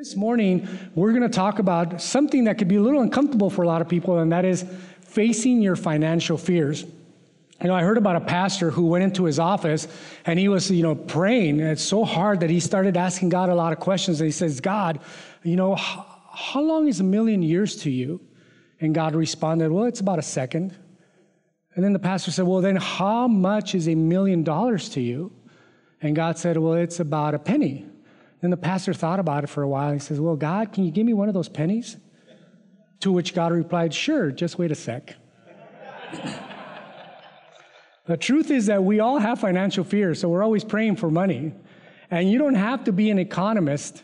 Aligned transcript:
This 0.00 0.16
morning, 0.16 0.66
we're 0.94 1.10
going 1.10 1.24
to 1.24 1.28
talk 1.28 1.58
about 1.58 2.00
something 2.00 2.44
that 2.44 2.56
could 2.56 2.68
be 2.68 2.76
a 2.76 2.80
little 2.80 3.02
uncomfortable 3.02 3.50
for 3.50 3.64
a 3.64 3.66
lot 3.66 3.82
of 3.82 3.88
people, 3.90 4.18
and 4.20 4.32
that 4.32 4.46
is 4.46 4.64
facing 5.02 5.60
your 5.60 5.76
financial 5.76 6.38
fears. 6.38 6.84
You 6.84 7.68
know, 7.68 7.74
I 7.74 7.82
heard 7.82 7.98
about 7.98 8.16
a 8.16 8.22
pastor 8.22 8.70
who 8.70 8.86
went 8.86 9.04
into 9.04 9.24
his 9.24 9.38
office 9.38 9.88
and 10.24 10.38
he 10.38 10.48
was, 10.48 10.70
you 10.70 10.82
know, 10.82 10.94
praying. 10.94 11.60
And 11.60 11.68
it's 11.68 11.82
so 11.82 12.06
hard 12.06 12.40
that 12.40 12.48
he 12.48 12.60
started 12.60 12.96
asking 12.96 13.28
God 13.28 13.50
a 13.50 13.54
lot 13.54 13.74
of 13.74 13.78
questions. 13.78 14.22
And 14.22 14.26
he 14.26 14.32
says, 14.32 14.58
God, 14.58 15.00
you 15.42 15.56
know, 15.56 15.74
how, 15.74 16.06
how 16.32 16.62
long 16.62 16.88
is 16.88 17.00
a 17.00 17.04
million 17.04 17.42
years 17.42 17.76
to 17.82 17.90
you? 17.90 18.22
And 18.80 18.94
God 18.94 19.14
responded, 19.14 19.70
Well, 19.70 19.84
it's 19.84 20.00
about 20.00 20.18
a 20.18 20.22
second. 20.22 20.74
And 21.74 21.84
then 21.84 21.92
the 21.92 21.98
pastor 21.98 22.30
said, 22.30 22.46
Well, 22.46 22.62
then 22.62 22.76
how 22.76 23.28
much 23.28 23.74
is 23.74 23.86
a 23.86 23.94
million 23.94 24.44
dollars 24.44 24.88
to 24.90 25.02
you? 25.02 25.30
And 26.00 26.16
God 26.16 26.38
said, 26.38 26.56
Well, 26.56 26.72
it's 26.72 27.00
about 27.00 27.34
a 27.34 27.38
penny. 27.38 27.89
Then 28.40 28.50
the 28.50 28.56
pastor 28.56 28.94
thought 28.94 29.20
about 29.20 29.44
it 29.44 29.48
for 29.48 29.62
a 29.62 29.68
while. 29.68 29.92
He 29.92 29.98
says, 29.98 30.20
Well, 30.20 30.36
God, 30.36 30.72
can 30.72 30.84
you 30.84 30.90
give 30.90 31.06
me 31.06 31.12
one 31.12 31.28
of 31.28 31.34
those 31.34 31.48
pennies? 31.48 31.96
To 33.00 33.12
which 33.12 33.34
God 33.34 33.52
replied, 33.52 33.92
Sure, 33.94 34.30
just 34.30 34.58
wait 34.58 34.70
a 34.70 34.74
sec. 34.74 35.16
the 38.06 38.16
truth 38.16 38.50
is 38.50 38.66
that 38.66 38.82
we 38.82 39.00
all 39.00 39.18
have 39.18 39.40
financial 39.40 39.84
fears, 39.84 40.20
so 40.20 40.28
we're 40.28 40.42
always 40.42 40.64
praying 40.64 40.96
for 40.96 41.10
money. 41.10 41.52
And 42.10 42.30
you 42.30 42.38
don't 42.38 42.54
have 42.54 42.84
to 42.84 42.92
be 42.92 43.10
an 43.10 43.18
economist 43.18 44.02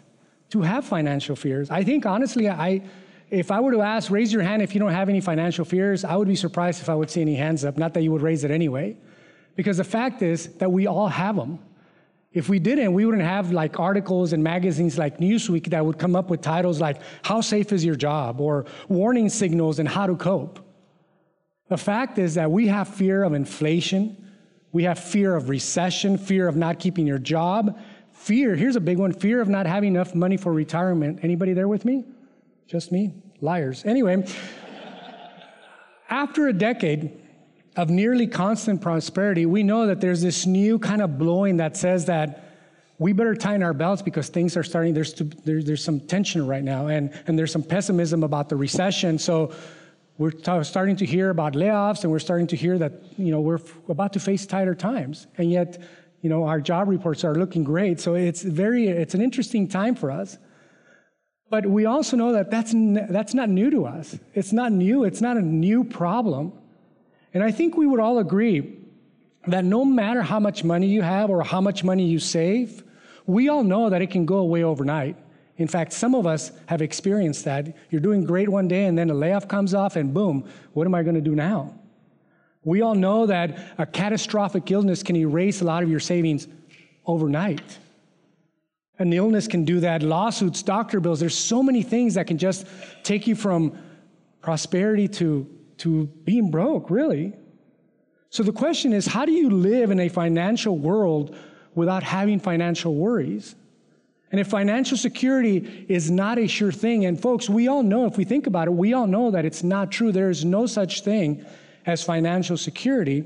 to 0.51 0.63
have 0.63 0.85
financial 0.85 1.35
fears. 1.35 1.71
I 1.71 1.83
think, 1.83 2.07
honestly, 2.07 2.49
I, 2.49 2.83
if 3.31 3.51
I 3.51 3.61
were 3.61 3.73
to 3.73 3.83
ask, 3.83 4.11
raise 4.11 4.33
your 4.33 4.43
hand 4.43 4.63
if 4.63 4.75
you 4.75 4.81
don't 4.81 4.93
have 4.93 5.09
any 5.09 5.21
financial 5.21 5.65
fears, 5.65 6.05
I 6.05 6.15
would 6.15 6.29
be 6.29 6.37
surprised 6.37 6.81
if 6.81 6.89
I 6.89 6.95
would 6.95 7.11
see 7.11 7.21
any 7.21 7.35
hands 7.35 7.65
up. 7.65 7.77
Not 7.77 7.95
that 7.95 8.03
you 8.03 8.13
would 8.13 8.23
raise 8.23 8.45
it 8.45 8.51
anyway. 8.51 8.97
Because 9.57 9.79
the 9.79 9.85
fact 9.85 10.23
is 10.23 10.49
that 10.59 10.71
we 10.71 10.87
all 10.87 11.09
have 11.09 11.35
them. 11.37 11.59
If 12.37 12.51
we 12.51 12.59
didn't, 12.59 12.93
we 12.93 13.07
wouldn't 13.07 13.25
have 13.25 13.51
like 13.51 13.81
articles 13.81 14.35
and 14.35 14.45
magazines 14.45 14.99
like 14.99 15.17
Newsweek 15.17 15.71
that 15.71 15.87
would 15.87 15.99
come 15.99 16.15
up 16.15 16.29
with 16.29 16.43
titles 16.43 16.83
like 16.83 16.99
How 17.23 17.41
Safe 17.41 17.73
is 17.73 17.83
Your 17.83 17.95
Job 17.95 18.43
or 18.43 18.67
Warning 18.91 19.31
Signals 19.31 19.79
and 19.79 19.89
How 19.89 20.07
to 20.07 20.15
Cope. 20.17 20.61
The 21.71 21.79
fact 21.79 22.19
is 22.19 22.35
that 22.35 22.51
we 22.51 22.67
have 22.67 22.89
fear 22.89 23.23
of 23.23 23.33
inflation, 23.33 24.23
we 24.71 24.85
have 24.85 24.99
fear 24.99 25.35
of 25.35 25.49
recession, 25.49 26.19
fear 26.19 26.47
of 26.47 26.57
not 26.57 26.79
keeping 26.79 27.07
your 27.07 27.19
job, 27.19 27.79
fear, 28.13 28.55
here's 28.55 28.77
a 28.77 28.81
big 28.81 28.99
one, 28.99 29.13
fear 29.15 29.41
of 29.41 29.49
not 29.49 29.65
having 29.65 29.95
enough 29.95 30.15
money 30.15 30.37
for 30.37 30.53
retirement. 30.53 31.21
Anybody 31.23 31.55
there 31.55 31.69
with 31.69 31.87
me? 31.87 32.05
Just 32.67 32.93
me? 32.93 33.15
Liars. 33.41 33.83
Anyway, 33.87 34.27
after 36.11 36.49
a 36.49 36.53
decade, 36.53 37.19
of 37.77 37.91
nearly 37.91 38.27
constant 38.27 38.81
prosperity, 38.81 39.45
we 39.45 39.63
know 39.63 39.87
that 39.87 40.01
there's 40.01 40.23
this 40.23 40.47
new 40.47 40.79
kind 40.79 41.03
of 41.03 41.19
blowing 41.19 41.59
that 41.59 41.77
says 41.77 42.07
that 42.07 42.43
we 42.99 43.13
better 43.13 43.35
tighten 43.35 43.63
our 43.63 43.75
belts 43.75 44.01
because 44.01 44.31
things 44.31 44.57
are 44.57 44.63
starting, 44.63 44.95
there's, 44.95 45.13
to, 45.13 45.25
there, 45.25 45.63
there's 45.63 45.85
some 45.85 46.01
tension 46.01 46.47
right 46.47 46.65
now, 46.65 46.87
and, 46.87 47.13
and 47.27 47.39
there's 47.39 47.53
some 47.53 47.63
pessimism 47.63 48.23
about 48.23 48.49
the 48.49 48.57
recession. 48.57 49.19
So 49.19 49.53
we're 50.17 50.31
t- 50.31 50.65
starting 50.65 50.97
to 50.97 51.05
hear 51.05 51.29
about 51.29 51.53
layoffs, 51.53 52.03
and 52.05 52.11
we're 52.11 52.19
starting 52.19 52.47
to 52.47 52.57
hear 52.57 52.79
that, 52.79 52.93
you 53.19 53.31
know, 53.31 53.41
we're 53.41 53.57
f- 53.57 53.75
about 53.91 54.15
to 54.15 54.21
face 54.21 54.47
tighter 54.47 54.75
times. 54.75 55.27
And 55.37 55.51
yet, 55.51 55.79
you 56.23 56.31
know, 56.31 56.45
our 56.45 56.59
job 56.59 56.89
reports 56.89 57.23
are 57.25 57.35
looking 57.35 57.65
great. 57.65 58.01
So 58.01 58.15
it's 58.15 58.43
very, 58.43 58.89
it's 58.89 59.13
an 59.13 59.21
interesting 59.21 59.69
time 59.69 59.95
for 59.95 60.11
us. 60.11 60.39
But 61.51 61.67
we 61.67 61.85
also 61.85 62.17
know 62.17 62.33
that 62.33 62.51
that's, 62.51 62.73
n- 62.73 63.07
that's 63.11 63.35
not 63.35 63.51
new 63.51 63.71
to 63.71 63.85
us. 63.85 64.19
It's 64.33 64.55
not 64.55 64.73
new. 64.73 65.05
It's 65.05 65.21
not 65.21 65.37
a 65.37 65.43
new 65.43 65.85
problem. 65.85 66.55
And 67.37 67.45
I 67.45 67.51
think 67.51 67.77
we 67.77 67.87
would 67.87 68.01
all 68.01 68.19
agree 68.19 68.79
that 69.47 69.63
no 69.63 69.85
matter 69.85 70.23
how 70.23 70.41
much 70.41 70.65
money 70.65 70.87
you 70.87 71.03
have 71.03 71.29
or 71.29 71.43
how 71.43 71.61
much 71.61 71.85
money 71.85 72.07
you 72.07 72.19
save, 72.19 72.83
we 73.27 73.51
all 73.51 73.63
know 73.63 73.91
that 73.91 74.01
it 74.01 74.07
can 74.11 74.25
go 74.25 74.39
away 74.39 74.65
overnight. 74.65 75.19
In 75.59 75.69
fact, 75.69 75.93
some 75.93 76.15
of 76.15 76.27
us 76.27 76.51
have 76.65 76.81
experienced 76.81 77.45
that. 77.45 77.77
You're 77.91 78.01
doing 78.01 78.25
great 78.25 78.49
one 78.49 78.69
day 78.69 78.87
and 78.87 78.97
then 78.97 79.11
a 79.11 79.15
layoff 79.15 79.49
comes 79.49 79.75
off 79.75 79.97
and 79.97 80.15
boom, 80.15 80.49
what 80.73 80.87
am 80.87 80.95
I 80.95 81.03
going 81.03 81.15
to 81.15 81.21
do 81.21 81.35
now? 81.35 81.79
We 82.65 82.81
all 82.81 82.95
know 82.95 83.27
that 83.27 83.59
a 83.77 83.85
catastrophic 83.85 84.71
illness 84.71 85.03
can 85.03 85.15
erase 85.15 85.61
a 85.61 85.65
lot 85.65 85.83
of 85.83 85.91
your 85.91 86.01
savings 86.01 86.49
overnight. 87.05 87.79
An 88.99 89.13
illness 89.13 89.47
can 89.47 89.67
do 89.67 89.81
that, 89.81 90.03
lawsuits, 90.03 90.63
doctor 90.63 91.01
bills. 91.01 91.21
There's 91.21 91.37
so 91.37 91.63
many 91.63 91.83
things 91.83 92.15
that 92.15 92.29
can 92.29 92.39
just 92.39 92.67
take 93.03 93.27
you 93.27 93.37
from 93.37 93.77
prosperity 94.41 95.07
to 95.09 95.56
to 95.79 96.07
being 96.25 96.51
broke, 96.51 96.91
really. 96.91 97.35
So 98.31 98.43
the 98.43 98.53
question 98.53 98.93
is 98.93 99.07
how 99.07 99.25
do 99.25 99.33
you 99.33 99.51
live 99.51 99.91
in 99.91 100.01
a 100.01 100.09
financial 100.09 100.79
world 100.79 101.37
without 101.75 102.03
having 102.03 102.41
financial 102.41 102.95
worries? 102.95 103.55
And 104.33 104.41
if 104.41 104.49
financial 104.49 104.97
security 104.97 105.87
is 105.89 106.11
not 106.11 106.39
a 106.39 106.47
sure 106.47 106.73
thing, 106.73 107.07
and 107.07 107.21
folks, 107.21 107.49
we 107.49 107.69
all 107.69 107.83
know, 107.83 108.07
if 108.07 108.17
we 108.17 108.25
think 108.25 108.47
about 108.47 108.67
it, 108.67 108.73
we 108.73 108.93
all 108.93 109.07
know 109.07 109.31
that 109.31 109.45
it's 109.45 109.63
not 109.63 109.93
true. 109.93 110.11
There 110.11 110.31
is 110.31 110.45
no 110.45 110.67
such 110.67 111.03
thing 111.03 111.45
as 111.87 112.03
financial 112.03 112.57
security. 112.57 113.25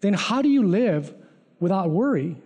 Then 0.00 0.14
how 0.14 0.42
do 0.42 0.48
you 0.48 0.64
live 0.64 1.14
without 1.60 1.90
worry? 1.90 2.36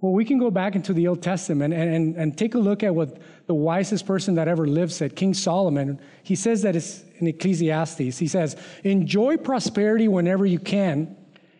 Well, 0.00 0.12
we 0.12 0.26
can 0.26 0.38
go 0.38 0.50
back 0.50 0.76
into 0.76 0.92
the 0.92 1.08
Old 1.08 1.22
Testament 1.22 1.72
and, 1.72 1.94
and, 1.94 2.16
and 2.16 2.36
take 2.38 2.54
a 2.54 2.58
look 2.58 2.82
at 2.82 2.94
what 2.94 3.18
the 3.46 3.54
wisest 3.54 4.06
person 4.06 4.34
that 4.34 4.46
ever 4.46 4.66
lived 4.66 4.92
said, 4.92 5.16
King 5.16 5.32
Solomon. 5.32 5.98
He 6.22 6.34
says 6.34 6.62
that 6.62 6.76
it's 6.76 7.02
in 7.18 7.26
Ecclesiastes. 7.26 8.18
He 8.18 8.28
says, 8.28 8.56
Enjoy 8.84 9.38
prosperity 9.38 10.06
whenever 10.06 10.44
you 10.44 10.58
can, 10.58 11.16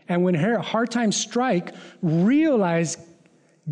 and 0.09 0.23
when 0.23 0.35
hard 0.35 0.91
times 0.91 1.17
strike, 1.17 1.75
realize 2.03 2.99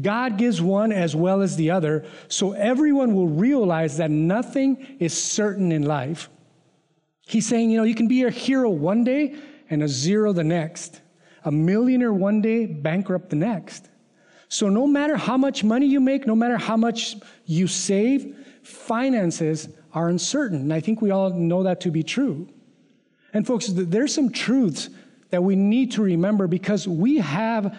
God 0.00 0.38
gives 0.38 0.60
one 0.60 0.92
as 0.92 1.14
well 1.14 1.42
as 1.42 1.56
the 1.56 1.70
other, 1.70 2.06
so 2.28 2.52
everyone 2.52 3.14
will 3.14 3.28
realize 3.28 3.98
that 3.98 4.10
nothing 4.10 4.96
is 4.98 5.16
certain 5.16 5.70
in 5.70 5.82
life. 5.82 6.28
He's 7.26 7.46
saying, 7.46 7.70
you 7.70 7.78
know, 7.78 7.84
you 7.84 7.94
can 7.94 8.08
be 8.08 8.24
a 8.24 8.30
hero 8.30 8.70
one 8.70 9.04
day 9.04 9.36
and 9.70 9.82
a 9.82 9.88
zero 9.88 10.32
the 10.32 10.42
next, 10.42 11.00
a 11.44 11.52
millionaire 11.52 12.12
one 12.12 12.40
day, 12.40 12.66
bankrupt 12.66 13.30
the 13.30 13.36
next. 13.36 13.88
So, 14.54 14.68
no 14.68 14.86
matter 14.86 15.16
how 15.16 15.36
much 15.36 15.64
money 15.64 15.86
you 15.86 15.98
make, 15.98 16.28
no 16.28 16.36
matter 16.36 16.56
how 16.56 16.76
much 16.76 17.16
you 17.44 17.66
save, 17.66 18.36
finances 18.62 19.68
are 19.92 20.08
uncertain. 20.08 20.60
And 20.60 20.72
I 20.72 20.78
think 20.78 21.02
we 21.02 21.10
all 21.10 21.30
know 21.30 21.64
that 21.64 21.80
to 21.80 21.90
be 21.90 22.04
true. 22.04 22.46
And, 23.32 23.44
folks, 23.44 23.66
there's 23.66 24.14
some 24.14 24.30
truths 24.30 24.90
that 25.30 25.42
we 25.42 25.56
need 25.56 25.90
to 25.92 26.02
remember 26.04 26.46
because 26.46 26.86
we 26.86 27.16
have 27.18 27.76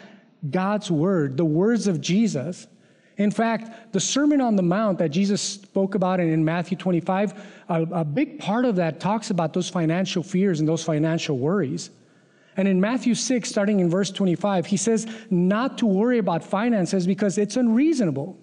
God's 0.51 0.91
word, 0.91 1.37
the 1.37 1.45
words 1.45 1.87
of 1.87 2.01
Jesus. 2.01 2.67
In 3.15 3.31
fact, 3.31 3.93
the 3.93 4.01
Sermon 4.01 4.41
on 4.41 4.57
the 4.57 4.61
Mount 4.61 4.99
that 4.99 5.11
Jesus 5.11 5.41
spoke 5.41 5.95
about 5.95 6.19
in, 6.19 6.43
Matthew 6.43 6.75
25, 6.75 7.41
a, 7.69 7.83
a 7.83 8.03
big 8.03 8.37
part 8.37 8.65
of 8.65 8.75
that 8.75 8.99
talks 8.99 9.29
about 9.29 9.53
those 9.53 9.69
financial 9.69 10.23
fears 10.23 10.59
and 10.59 10.67
those 10.67 10.83
financial 10.83 11.37
worries. 11.37 11.89
And 12.57 12.67
in 12.67 12.79
Matthew 12.79 13.15
6, 13.15 13.49
starting 13.49 13.79
in 13.79 13.89
verse 13.89 14.11
25, 14.11 14.65
he 14.65 14.77
says 14.77 15.07
not 15.29 15.77
to 15.79 15.85
worry 15.85 16.19
about 16.19 16.43
finances 16.43 17.05
because 17.05 17.37
it's 17.37 17.57
unreasonable. 17.57 18.39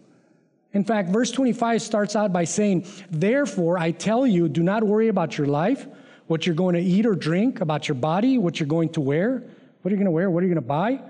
In 0.73 0.85
fact, 0.85 1.11
verse 1.11 1.31
25 1.31 1.83
starts 1.83 2.17
out 2.17 2.33
by 2.33 2.45
saying, 2.45 2.87
Therefore, 3.11 3.79
I 3.79 3.91
tell 3.91 4.27
you, 4.27 4.49
do 4.49 4.63
not 4.63 4.83
worry 4.83 5.09
about 5.09 5.37
your 5.37 5.47
life, 5.47 5.87
what 6.27 6.47
you're 6.47 6.55
going 6.55 6.75
to 6.75 6.81
eat 6.81 7.07
or 7.07 7.15
drink, 7.15 7.61
about 7.61 7.89
your 7.89 7.95
body, 7.95 8.39
what 8.39 8.59
you're 8.59 8.67
going 8.67 8.91
to 8.91 9.01
wear. 9.01 9.45
What 9.83 9.91
are 9.91 9.95
you 9.95 9.97
going 9.97 10.07
to 10.07 10.13
wear? 10.13 10.31
What 10.31 10.43
are 10.43 10.47
you 10.47 10.55
going 10.55 10.63
to 10.63 10.69
buy? 10.69 11.01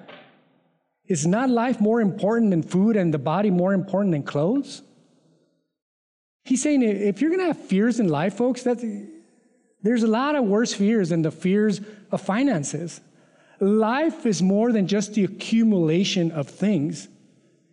Is 1.06 1.26
not 1.26 1.50
life 1.50 1.80
more 1.80 2.00
important 2.00 2.50
than 2.50 2.62
food 2.62 2.96
and 2.96 3.12
the 3.12 3.18
body 3.18 3.50
more 3.50 3.72
important 3.72 4.12
than 4.12 4.22
clothes? 4.22 4.82
He's 6.44 6.62
saying 6.62 6.82
if 6.82 7.20
you're 7.20 7.30
going 7.30 7.40
to 7.40 7.46
have 7.46 7.66
fears 7.66 8.00
in 8.00 8.08
life, 8.08 8.34
folks, 8.34 8.62
that's, 8.62 8.84
there's 9.82 10.02
a 10.02 10.08
lot 10.08 10.36
of 10.36 10.44
worse 10.44 10.72
fears 10.72 11.08
than 11.08 11.22
the 11.22 11.30
fears 11.30 11.80
of 12.10 12.20
finances. 12.20 13.00
Life 13.60 14.26
is 14.26 14.42
more 14.42 14.72
than 14.72 14.86
just 14.86 15.14
the 15.14 15.24
accumulation 15.24 16.30
of 16.32 16.48
things. 16.48 17.08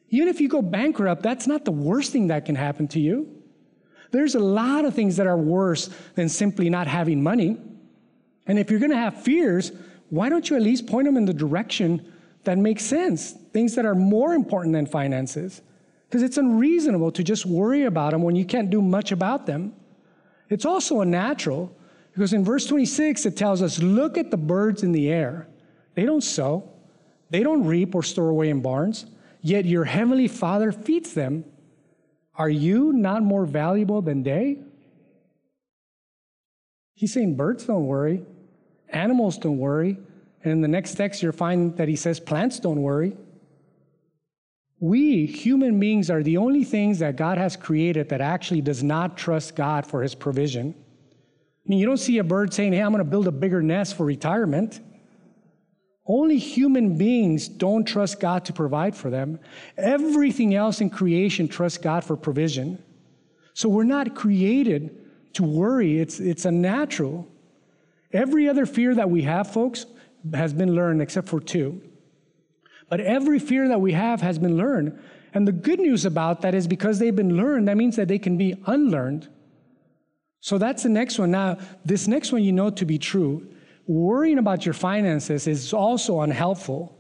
Even 0.09 0.27
if 0.27 0.41
you 0.41 0.49
go 0.49 0.61
bankrupt, 0.61 1.21
that's 1.21 1.47
not 1.47 1.65
the 1.65 1.71
worst 1.71 2.11
thing 2.11 2.27
that 2.27 2.45
can 2.45 2.55
happen 2.55 2.87
to 2.89 2.99
you. 2.99 3.27
There's 4.11 4.33
a 4.33 4.39
lot 4.39 4.85
of 4.85 4.95
things 4.95 5.17
that 5.17 5.27
are 5.27 5.37
worse 5.37 5.89
than 6.15 6.29
simply 6.29 6.69
not 6.69 6.87
having 6.87 7.21
money. 7.21 7.57
And 8.47 8.57
if 8.57 8.71
you're 8.71 8.79
going 8.79 8.91
to 8.91 8.97
have 8.97 9.21
fears, 9.21 9.71
why 10.09 10.29
don't 10.29 10.49
you 10.49 10.55
at 10.55 10.63
least 10.63 10.87
point 10.87 11.05
them 11.05 11.17
in 11.17 11.25
the 11.25 11.33
direction 11.33 12.11
that 12.43 12.57
makes 12.57 12.83
sense? 12.83 13.33
Things 13.53 13.75
that 13.75 13.85
are 13.85 13.93
more 13.93 14.33
important 14.33 14.73
than 14.73 14.87
finances. 14.87 15.61
Because 16.07 16.23
it's 16.23 16.37
unreasonable 16.37 17.11
to 17.11 17.23
just 17.23 17.45
worry 17.45 17.83
about 17.83 18.11
them 18.11 18.23
when 18.23 18.35
you 18.35 18.45
can't 18.45 18.71
do 18.71 18.81
much 18.81 19.11
about 19.11 19.45
them. 19.45 19.73
It's 20.49 20.65
also 20.65 21.01
unnatural 21.01 21.75
because 22.19 22.33
in 22.33 22.43
verse 22.43 22.65
26, 22.65 23.27
it 23.27 23.37
tells 23.37 23.61
us 23.61 23.79
look 23.79 24.17
at 24.17 24.29
the 24.29 24.35
birds 24.35 24.83
in 24.83 24.91
the 24.91 25.09
air. 25.09 25.47
They 25.95 26.03
don't 26.03 26.19
sow, 26.19 26.69
they 27.29 27.43
don't 27.43 27.65
reap 27.65 27.95
or 27.95 28.03
store 28.03 28.27
away 28.27 28.49
in 28.49 28.61
barns, 28.61 29.05
yet 29.41 29.63
your 29.63 29.85
heavenly 29.85 30.27
Father 30.27 30.73
feeds 30.73 31.13
them. 31.13 31.45
Are 32.35 32.49
you 32.49 32.91
not 32.91 33.23
more 33.23 33.45
valuable 33.45 34.01
than 34.01 34.23
they? 34.23 34.57
He's 36.93 37.13
saying 37.13 37.37
birds 37.37 37.63
don't 37.63 37.85
worry, 37.85 38.25
animals 38.89 39.37
don't 39.37 39.57
worry. 39.57 39.97
And 40.43 40.51
in 40.51 40.59
the 40.59 40.67
next 40.67 40.95
text, 40.95 41.23
you'll 41.23 41.31
find 41.31 41.77
that 41.77 41.87
he 41.87 41.95
says 41.95 42.19
plants 42.19 42.59
don't 42.59 42.81
worry. 42.81 43.15
We, 44.81 45.25
human 45.25 45.79
beings, 45.79 46.09
are 46.09 46.21
the 46.21 46.35
only 46.35 46.65
things 46.65 46.99
that 46.99 47.15
God 47.15 47.37
has 47.37 47.55
created 47.55 48.09
that 48.09 48.19
actually 48.19 48.59
does 48.59 48.83
not 48.83 49.17
trust 49.17 49.55
God 49.55 49.87
for 49.87 50.03
his 50.03 50.15
provision. 50.15 50.75
I 51.69 51.71
mean, 51.71 51.77
you 51.77 51.85
don't 51.85 51.97
see 51.97 52.17
a 52.17 52.23
bird 52.23 52.51
saying, 52.51 52.73
Hey, 52.73 52.81
I'm 52.81 52.91
going 52.91 53.03
to 53.03 53.09
build 53.09 53.27
a 53.27 53.31
bigger 53.31 53.61
nest 53.61 53.95
for 53.95 54.03
retirement. 54.03 54.79
Only 56.07 56.39
human 56.39 56.97
beings 56.97 57.47
don't 57.47 57.85
trust 57.85 58.19
God 58.19 58.43
to 58.45 58.53
provide 58.53 58.95
for 58.95 59.11
them. 59.11 59.39
Everything 59.77 60.55
else 60.55 60.81
in 60.81 60.89
creation 60.89 61.47
trusts 61.47 61.77
God 61.77 62.03
for 62.03 62.17
provision. 62.17 62.83
So 63.53 63.69
we're 63.69 63.83
not 63.83 64.15
created 64.15 64.95
to 65.33 65.43
worry, 65.43 65.99
it's, 65.99 66.19
it's 66.19 66.45
unnatural. 66.45 67.27
Every 68.11 68.49
other 68.49 68.65
fear 68.65 68.95
that 68.95 69.11
we 69.11 69.21
have, 69.21 69.53
folks, 69.53 69.85
has 70.33 70.51
been 70.53 70.73
learned 70.73 71.03
except 71.03 71.29
for 71.29 71.39
two. 71.39 71.83
But 72.89 72.99
every 72.99 73.37
fear 73.37 73.67
that 73.67 73.79
we 73.79 73.93
have 73.93 74.21
has 74.21 74.39
been 74.39 74.57
learned. 74.57 74.99
And 75.35 75.47
the 75.47 75.51
good 75.51 75.79
news 75.79 76.03
about 76.03 76.41
that 76.41 76.55
is 76.55 76.65
because 76.65 76.97
they've 76.97 77.15
been 77.15 77.37
learned, 77.37 77.67
that 77.67 77.77
means 77.77 77.95
that 77.97 78.07
they 78.07 78.17
can 78.17 78.35
be 78.35 78.55
unlearned. 78.65 79.29
So 80.41 80.57
that's 80.57 80.83
the 80.83 80.89
next 80.89 81.19
one. 81.19 81.31
Now, 81.31 81.57
this 81.83 82.07
next 82.07 82.31
one 82.31 82.43
you 82.43 82.51
know 82.51 82.69
to 82.69 82.85
be 82.85 82.97
true. 82.97 83.47
Worrying 83.87 84.37
about 84.37 84.65
your 84.65 84.73
finances 84.73 85.47
is 85.47 85.73
also 85.73 86.21
unhelpful. 86.21 86.95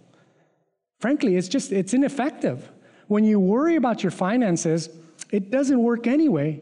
Frankly, 0.99 1.37
it's 1.37 1.47
just 1.47 1.71
it's 1.71 1.93
ineffective. 1.93 2.69
When 3.07 3.23
you 3.23 3.39
worry 3.39 3.75
about 3.75 4.03
your 4.03 4.11
finances, 4.11 4.89
it 5.31 5.51
doesn't 5.51 5.81
work 5.81 6.07
anyway. 6.07 6.61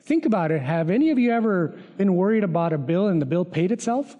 Think 0.00 0.26
about 0.26 0.50
it. 0.50 0.60
Have 0.60 0.90
any 0.90 1.10
of 1.10 1.18
you 1.18 1.32
ever 1.32 1.68
been 1.96 2.14
worried 2.14 2.44
about 2.44 2.72
a 2.72 2.78
bill 2.78 3.08
and 3.08 3.20
the 3.20 3.26
bill 3.26 3.44
paid 3.44 3.72
itself? 3.72 4.16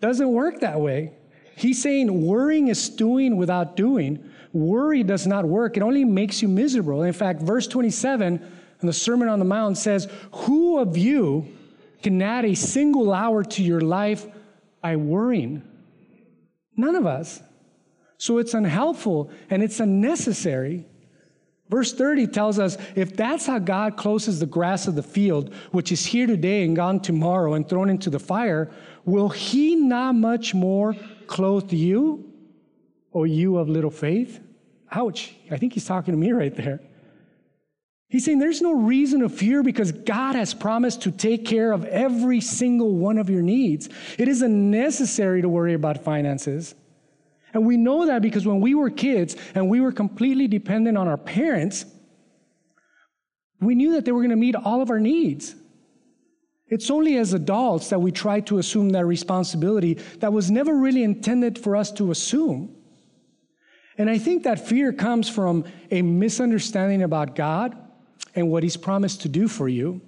Doesn't 0.00 0.32
work 0.32 0.60
that 0.60 0.80
way. 0.80 1.12
He's 1.56 1.82
saying 1.82 2.26
worrying 2.26 2.68
is 2.68 2.88
doing 2.88 3.36
without 3.36 3.76
doing. 3.76 4.30
Worry 4.52 5.02
does 5.02 5.26
not 5.26 5.44
work. 5.44 5.76
It 5.76 5.82
only 5.82 6.04
makes 6.04 6.42
you 6.42 6.48
miserable. 6.48 7.02
In 7.02 7.12
fact, 7.12 7.42
verse 7.42 7.66
27 7.66 8.40
in 8.80 8.86
the 8.86 8.92
Sermon 8.92 9.28
on 9.28 9.38
the 9.38 9.44
Mount 9.44 9.76
says, 9.76 10.08
Who 10.32 10.78
of 10.78 10.96
you 10.96 11.46
can 12.02 12.20
add 12.22 12.44
a 12.44 12.54
single 12.54 13.12
hour 13.12 13.42
to 13.44 13.62
your 13.62 13.80
life 13.80 14.26
by 14.82 14.96
worrying? 14.96 15.62
None 16.76 16.94
of 16.94 17.06
us. 17.06 17.42
So 18.16 18.38
it's 18.38 18.54
unhelpful 18.54 19.30
and 19.48 19.62
it's 19.62 19.80
unnecessary. 19.80 20.86
Verse 21.70 21.92
30 21.92 22.26
tells 22.26 22.58
us 22.58 22.76
if 22.96 23.16
that's 23.16 23.46
how 23.46 23.58
God 23.58 23.96
closes 23.96 24.40
the 24.40 24.46
grass 24.46 24.88
of 24.88 24.96
the 24.96 25.02
field, 25.02 25.54
which 25.70 25.92
is 25.92 26.04
here 26.04 26.26
today 26.26 26.64
and 26.64 26.74
gone 26.74 27.00
tomorrow 27.00 27.54
and 27.54 27.68
thrown 27.68 27.88
into 27.88 28.10
the 28.10 28.18
fire, 28.18 28.70
will 29.04 29.28
He 29.28 29.76
not 29.76 30.16
much 30.16 30.52
more 30.52 30.96
clothe 31.28 31.72
you, 31.72 32.30
O 33.14 33.24
you 33.24 33.56
of 33.56 33.68
little 33.68 33.90
faith? 33.90 34.40
Ouch. 34.90 35.34
I 35.50 35.58
think 35.58 35.74
He's 35.74 35.84
talking 35.84 36.12
to 36.12 36.18
me 36.18 36.32
right 36.32 36.54
there. 36.54 36.80
He's 38.10 38.24
saying 38.24 38.40
there's 38.40 38.60
no 38.60 38.72
reason 38.72 39.20
to 39.20 39.28
fear 39.28 39.62
because 39.62 39.92
God 39.92 40.34
has 40.34 40.52
promised 40.52 41.02
to 41.02 41.12
take 41.12 41.46
care 41.46 41.70
of 41.70 41.84
every 41.84 42.40
single 42.40 42.96
one 42.96 43.18
of 43.18 43.30
your 43.30 43.40
needs. 43.40 43.88
It 44.18 44.26
isn't 44.26 44.70
necessary 44.70 45.42
to 45.42 45.48
worry 45.48 45.74
about 45.74 46.02
finances. 46.02 46.74
And 47.54 47.64
we 47.64 47.76
know 47.76 48.06
that 48.06 48.20
because 48.20 48.44
when 48.44 48.60
we 48.60 48.74
were 48.74 48.90
kids 48.90 49.36
and 49.54 49.70
we 49.70 49.80
were 49.80 49.92
completely 49.92 50.48
dependent 50.48 50.98
on 50.98 51.06
our 51.06 51.16
parents, 51.16 51.84
we 53.60 53.76
knew 53.76 53.92
that 53.92 54.04
they 54.04 54.10
were 54.10 54.20
going 54.20 54.30
to 54.30 54.36
meet 54.36 54.56
all 54.56 54.82
of 54.82 54.90
our 54.90 54.98
needs. 54.98 55.54
It's 56.66 56.90
only 56.90 57.16
as 57.16 57.32
adults 57.32 57.90
that 57.90 58.00
we 58.00 58.10
try 58.10 58.40
to 58.40 58.58
assume 58.58 58.90
that 58.90 59.06
responsibility 59.06 59.94
that 60.18 60.32
was 60.32 60.50
never 60.50 60.76
really 60.76 61.04
intended 61.04 61.60
for 61.60 61.76
us 61.76 61.92
to 61.92 62.10
assume. 62.10 62.74
And 63.96 64.10
I 64.10 64.18
think 64.18 64.42
that 64.44 64.66
fear 64.66 64.92
comes 64.92 65.28
from 65.28 65.64
a 65.92 66.02
misunderstanding 66.02 67.02
about 67.02 67.36
God 67.36 67.76
and 68.34 68.50
what 68.50 68.62
He's 68.62 68.76
promised 68.76 69.22
to 69.22 69.28
do 69.28 69.48
for 69.48 69.68
you. 69.68 70.00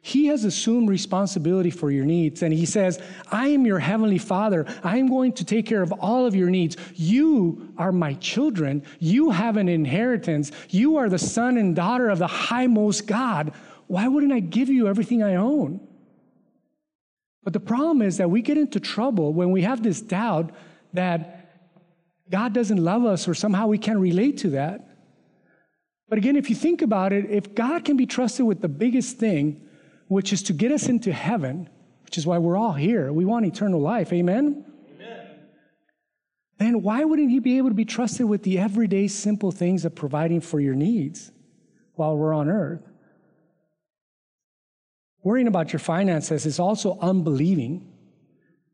He 0.00 0.26
has 0.26 0.44
assumed 0.44 0.88
responsibility 0.88 1.70
for 1.70 1.90
your 1.90 2.04
needs. 2.04 2.42
And 2.42 2.52
He 2.52 2.66
says, 2.66 3.00
I 3.30 3.48
am 3.48 3.66
your 3.66 3.78
heavenly 3.78 4.18
Father. 4.18 4.64
I 4.82 4.98
am 4.98 5.08
going 5.08 5.32
to 5.34 5.44
take 5.44 5.66
care 5.66 5.82
of 5.82 5.92
all 5.92 6.24
of 6.24 6.34
your 6.34 6.50
needs. 6.50 6.76
You 6.94 7.74
are 7.76 7.92
my 7.92 8.14
children. 8.14 8.84
You 9.00 9.30
have 9.30 9.56
an 9.56 9.68
inheritance. 9.68 10.50
You 10.70 10.96
are 10.96 11.08
the 11.08 11.18
son 11.18 11.58
and 11.58 11.74
daughter 11.74 12.08
of 12.08 12.18
the 12.20 12.26
highmost 12.26 13.06
God. 13.06 13.52
Why 13.86 14.08
wouldn't 14.08 14.32
I 14.32 14.40
give 14.40 14.68
you 14.68 14.88
everything 14.88 15.22
I 15.22 15.34
own? 15.34 15.80
But 17.42 17.52
the 17.52 17.60
problem 17.60 18.02
is 18.02 18.18
that 18.18 18.30
we 18.30 18.42
get 18.42 18.58
into 18.58 18.80
trouble 18.80 19.32
when 19.32 19.50
we 19.50 19.62
have 19.62 19.82
this 19.82 20.00
doubt 20.00 20.52
that 20.92 21.50
God 22.30 22.52
doesn't 22.52 22.82
love 22.82 23.04
us 23.04 23.26
or 23.26 23.34
somehow 23.34 23.66
we 23.66 23.78
can't 23.78 23.98
relate 23.98 24.38
to 24.38 24.50
that. 24.50 24.87
But 26.08 26.18
again, 26.18 26.36
if 26.36 26.48
you 26.48 26.56
think 26.56 26.80
about 26.82 27.12
it, 27.12 27.26
if 27.30 27.54
God 27.54 27.84
can 27.84 27.96
be 27.96 28.06
trusted 28.06 28.46
with 28.46 28.62
the 28.62 28.68
biggest 28.68 29.18
thing, 29.18 29.68
which 30.08 30.32
is 30.32 30.42
to 30.44 30.52
get 30.52 30.72
us 30.72 30.88
into 30.88 31.12
heaven, 31.12 31.68
which 32.04 32.16
is 32.16 32.26
why 32.26 32.38
we're 32.38 32.56
all 32.56 32.72
here, 32.72 33.12
we 33.12 33.24
want 33.26 33.44
eternal 33.44 33.80
life, 33.80 34.12
amen? 34.12 34.64
Amen. 34.94 35.26
Then 36.56 36.82
why 36.82 37.04
wouldn't 37.04 37.30
He 37.30 37.40
be 37.40 37.58
able 37.58 37.68
to 37.68 37.74
be 37.74 37.84
trusted 37.84 38.26
with 38.26 38.42
the 38.42 38.58
everyday 38.58 39.06
simple 39.08 39.52
things 39.52 39.84
of 39.84 39.94
providing 39.94 40.40
for 40.40 40.60
your 40.60 40.74
needs 40.74 41.30
while 41.94 42.16
we're 42.16 42.32
on 42.32 42.48
earth? 42.48 42.88
Worrying 45.22 45.48
about 45.48 45.72
your 45.74 45.80
finances 45.80 46.46
is 46.46 46.58
also 46.58 46.98
unbelieving. 47.00 47.92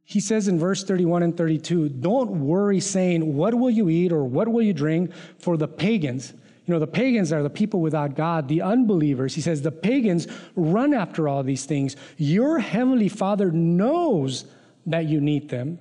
He 0.04 0.20
says 0.20 0.46
in 0.46 0.58
verse 0.58 0.84
31 0.84 1.24
and 1.24 1.36
32, 1.36 1.88
don't 1.88 2.46
worry 2.46 2.78
saying, 2.78 3.34
What 3.34 3.54
will 3.54 3.70
you 3.70 3.88
eat 3.88 4.12
or 4.12 4.22
what 4.22 4.46
will 4.46 4.62
you 4.62 4.74
drink? 4.74 5.10
For 5.38 5.56
the 5.56 5.66
pagans, 5.66 6.34
you 6.66 6.72
know, 6.72 6.80
the 6.80 6.86
pagans 6.86 7.32
are 7.32 7.42
the 7.42 7.50
people 7.50 7.80
without 7.80 8.14
God, 8.14 8.48
the 8.48 8.62
unbelievers. 8.62 9.34
He 9.34 9.42
says 9.42 9.60
the 9.60 9.70
pagans 9.70 10.26
run 10.56 10.94
after 10.94 11.28
all 11.28 11.42
these 11.42 11.66
things. 11.66 11.94
Your 12.16 12.58
heavenly 12.58 13.10
Father 13.10 13.50
knows 13.50 14.46
that 14.86 15.04
you 15.04 15.20
need 15.20 15.50
them. 15.50 15.78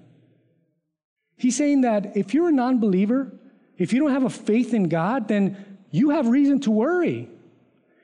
He's 1.38 1.56
saying 1.56 1.82
that 1.82 2.18
if 2.18 2.34
you're 2.34 2.50
a 2.50 2.52
non 2.52 2.80
believer, 2.80 3.32
if 3.78 3.94
you 3.94 4.00
don't 4.00 4.12
have 4.12 4.24
a 4.24 4.30
faith 4.30 4.74
in 4.74 4.90
God, 4.90 5.28
then 5.28 5.80
you 5.90 6.10
have 6.10 6.28
reason 6.28 6.60
to 6.62 6.72
worry. 6.72 7.30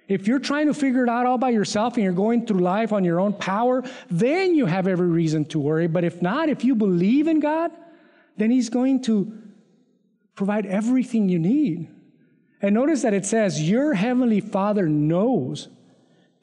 If 0.07 0.27
you're 0.27 0.39
trying 0.39 0.67
to 0.67 0.73
figure 0.73 1.03
it 1.03 1.09
out 1.09 1.25
all 1.25 1.37
by 1.37 1.49
yourself 1.49 1.95
and 1.95 2.03
you're 2.03 2.13
going 2.13 2.47
through 2.47 2.61
life 2.61 2.93
on 2.93 3.03
your 3.03 3.19
own 3.19 3.33
power, 3.33 3.83
then 4.09 4.55
you 4.55 4.65
have 4.65 4.87
every 4.87 5.07
reason 5.07 5.45
to 5.45 5.59
worry. 5.59 5.87
But 5.87 6.03
if 6.03 6.21
not, 6.21 6.49
if 6.49 6.63
you 6.63 6.75
believe 6.75 7.27
in 7.27 7.39
God, 7.39 7.71
then 8.37 8.49
He's 8.51 8.69
going 8.69 9.03
to 9.03 9.37
provide 10.33 10.65
everything 10.65 11.29
you 11.29 11.39
need. 11.39 11.89
And 12.61 12.75
notice 12.75 13.01
that 13.03 13.13
it 13.13 13.25
says, 13.25 13.69
Your 13.69 13.93
heavenly 13.93 14.41
Father 14.41 14.87
knows. 14.87 15.69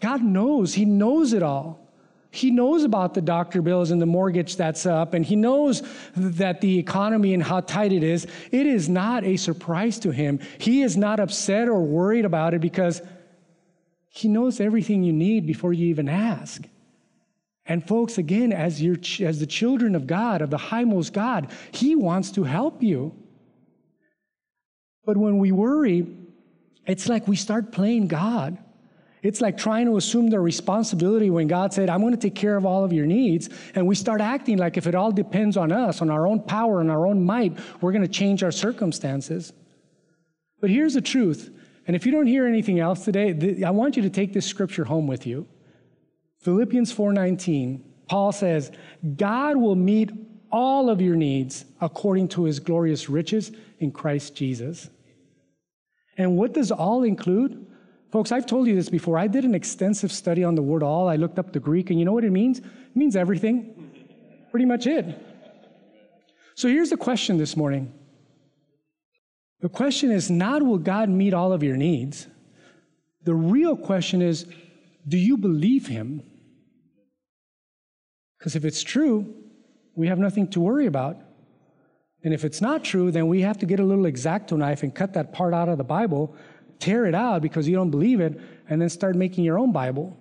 God 0.01 0.23
knows. 0.23 0.75
He 0.75 0.85
knows 0.85 1.33
it 1.33 1.43
all. 1.43 1.87
He 2.31 2.51
knows 2.51 2.85
about 2.85 3.15
the 3.15 3.23
doctor 3.23 3.63
bills 3.63 3.91
and 3.91 4.01
the 4.01 4.07
mortgage 4.07 4.57
that's 4.57 4.85
up, 4.85 5.15
and 5.15 5.25
he 5.25 5.37
knows 5.37 5.83
that 6.15 6.61
the 6.61 6.79
economy 6.79 7.33
and 7.33 7.43
how 7.43 7.61
tight 7.61 7.93
it 7.93 8.03
is. 8.03 8.27
It 8.53 8.67
is 8.67 8.91
not 8.91 9.25
a 9.25 9.39
surprise 9.39 9.99
to 10.01 10.11
him. 10.11 10.41
He 10.59 10.83
is 10.83 10.99
not 10.99 11.19
upset 11.19 11.67
or 11.67 11.81
worried 11.81 12.27
about 12.27 12.53
it 12.53 12.61
because 12.61 13.01
he 14.11 14.29
knows 14.29 14.61
everything 14.61 15.03
you 15.03 15.15
need 15.15 15.47
before 15.47 15.73
you 15.73 15.87
even 15.87 16.09
ask. 16.11 16.63
And 17.65 17.87
folks, 17.87 18.19
again, 18.19 18.53
as, 18.53 18.83
your, 18.83 18.97
as 19.21 19.41
the 19.41 19.47
children 19.47 19.95
of 19.95 20.07
God, 20.07 20.43
of 20.43 20.51
the 20.51 20.59
highmost 20.59 21.13
God, 21.13 21.51
he 21.73 21.97
wants 21.97 22.31
to 22.33 22.45
help 22.45 22.83
you. 22.83 23.15
But 25.07 25.17
when 25.17 25.39
we 25.39 25.53
worry, 25.53 26.07
it's 26.87 27.09
like 27.09 27.27
we 27.27 27.37
start 27.37 27.73
playing 27.73 28.09
God. 28.09 28.59
It's 29.23 29.41
like 29.41 29.57
trying 29.57 29.87
to 29.87 29.97
assume 29.97 30.29
the 30.29 30.39
responsibility 30.39 31.31
when 31.31 31.47
God 31.47 31.73
said, 31.73 31.89
I'm 31.89 32.01
going 32.01 32.13
to 32.13 32.21
take 32.21 32.35
care 32.35 32.57
of 32.57 32.67
all 32.67 32.85
of 32.85 32.93
your 32.93 33.07
needs. 33.07 33.49
And 33.75 33.87
we 33.87 33.95
start 33.95 34.21
acting 34.21 34.59
like 34.59 34.77
if 34.77 34.87
it 34.87 34.95
all 34.95 35.11
depends 35.11 35.57
on 35.57 35.73
us, 35.73 36.03
on 36.03 36.11
our 36.11 36.27
own 36.27 36.41
power 36.41 36.81
and 36.81 36.91
our 36.91 37.07
own 37.07 37.25
might, 37.25 37.57
we're 37.81 37.93
going 37.93 38.03
to 38.03 38.09
change 38.09 38.43
our 38.43 38.53
circumstances. 38.53 39.53
But 40.61 40.71
here's 40.71 40.95
the 40.95 41.01
truth. 41.01 41.51
And 41.87 41.95
if 41.97 42.05
you 42.05 42.13
don't 42.13 42.27
hear 42.27 42.47
anything 42.47 42.81
else 42.81 43.05
today, 43.05 43.33
th- 43.33 43.63
I 43.63 43.71
want 43.71 43.97
you 43.97 44.03
to 44.03 44.11
take 44.11 44.33
this 44.33 44.47
scripture 44.47 44.85
home 44.85 45.07
with 45.07 45.27
you. 45.27 45.47
Philippians 46.41 46.93
4:19. 46.93 47.83
Paul 48.09 48.33
says, 48.33 48.71
"God 49.17 49.57
will 49.57 49.75
meet 49.75 50.13
all 50.53 50.89
of 50.89 51.01
your 51.01 51.17
needs 51.17 51.65
according 51.81 52.29
to 52.29 52.45
his 52.45 52.61
glorious 52.61 53.09
riches 53.09 53.53
in 53.79 53.91
Christ 53.91 54.35
Jesus." 54.35 54.91
And 56.17 56.37
what 56.37 56.53
does 56.53 56.71
all 56.71 57.03
include? 57.03 57.67
Folks, 58.11 58.33
I've 58.33 58.47
told 58.47 58.67
you 58.67 58.75
this 58.75 58.89
before. 58.89 59.19
I 59.19 59.27
did 59.27 59.45
an 59.45 59.55
extensive 59.55 60.11
study 60.13 60.45
on 60.45 60.55
the 60.55 60.63
word 60.63 60.83
all. 60.83 61.09
I 61.09 61.17
looked 61.17 61.39
up 61.39 61.53
the 61.53 61.61
Greek, 61.61 61.91
and 61.91 61.99
you 61.99 62.05
know 62.05 62.13
what 62.13 62.25
it 62.25 62.31
means? 62.31 62.61
It 62.61 62.97
means 62.97 63.17
everything. 63.17 63.91
Pretty 64.51 64.67
much 64.67 64.87
it. 64.87 65.05
So 66.55 66.69
here's 66.69 66.91
the 66.91 66.97
question 66.97 67.37
this 67.37 67.57
morning. 67.57 67.93
The 69.61 69.69
question 69.69 70.11
is 70.11 70.31
not 70.31 70.63
will 70.63 70.79
God 70.79 71.09
meet 71.09 71.35
all 71.35 71.53
of 71.53 71.63
your 71.63 71.77
needs? 71.77 72.27
The 73.25 73.35
real 73.35 73.77
question 73.77 74.23
is 74.23 74.47
do 75.07 75.19
you 75.19 75.37
believe 75.37 75.87
Him? 75.87 76.23
Because 78.39 78.57
if 78.57 78.65
it's 78.65 78.83
true, 78.83 79.35
we 79.95 80.09
have 80.09 80.19
nothing 80.19 80.49
to 80.49 80.61
worry 80.61 80.87
about. 80.87 81.17
And 82.27 82.35
if 82.35 82.45
it's 82.45 82.61
not 82.61 82.83
true, 82.83 83.13
then 83.13 83.29
we 83.29 83.43
have 83.43 83.57
to 83.59 83.67
get 83.67 83.79
a 83.79 83.85
little 83.85 84.03
exacto 84.03 84.59
knife 84.59 84.83
and 84.83 84.93
cut 84.93 85.15
that 85.15 85.33
part 85.33 85.55
out 85.55 85.69
of 85.69 85.79
the 85.79 85.85
Bible, 85.85 86.35
tear 86.81 87.07
it 87.07 87.15
out 87.15 87.41
because 87.41 87.69
you 87.69 87.77
don't 87.77 87.93
believe 87.93 88.19
it, 88.19 88.41
and 88.69 88.83
then 88.83 88.89
start 88.89 89.15
making 89.15 89.45
your 89.45 89.61
own 89.61 89.71
Bible. 89.71 90.19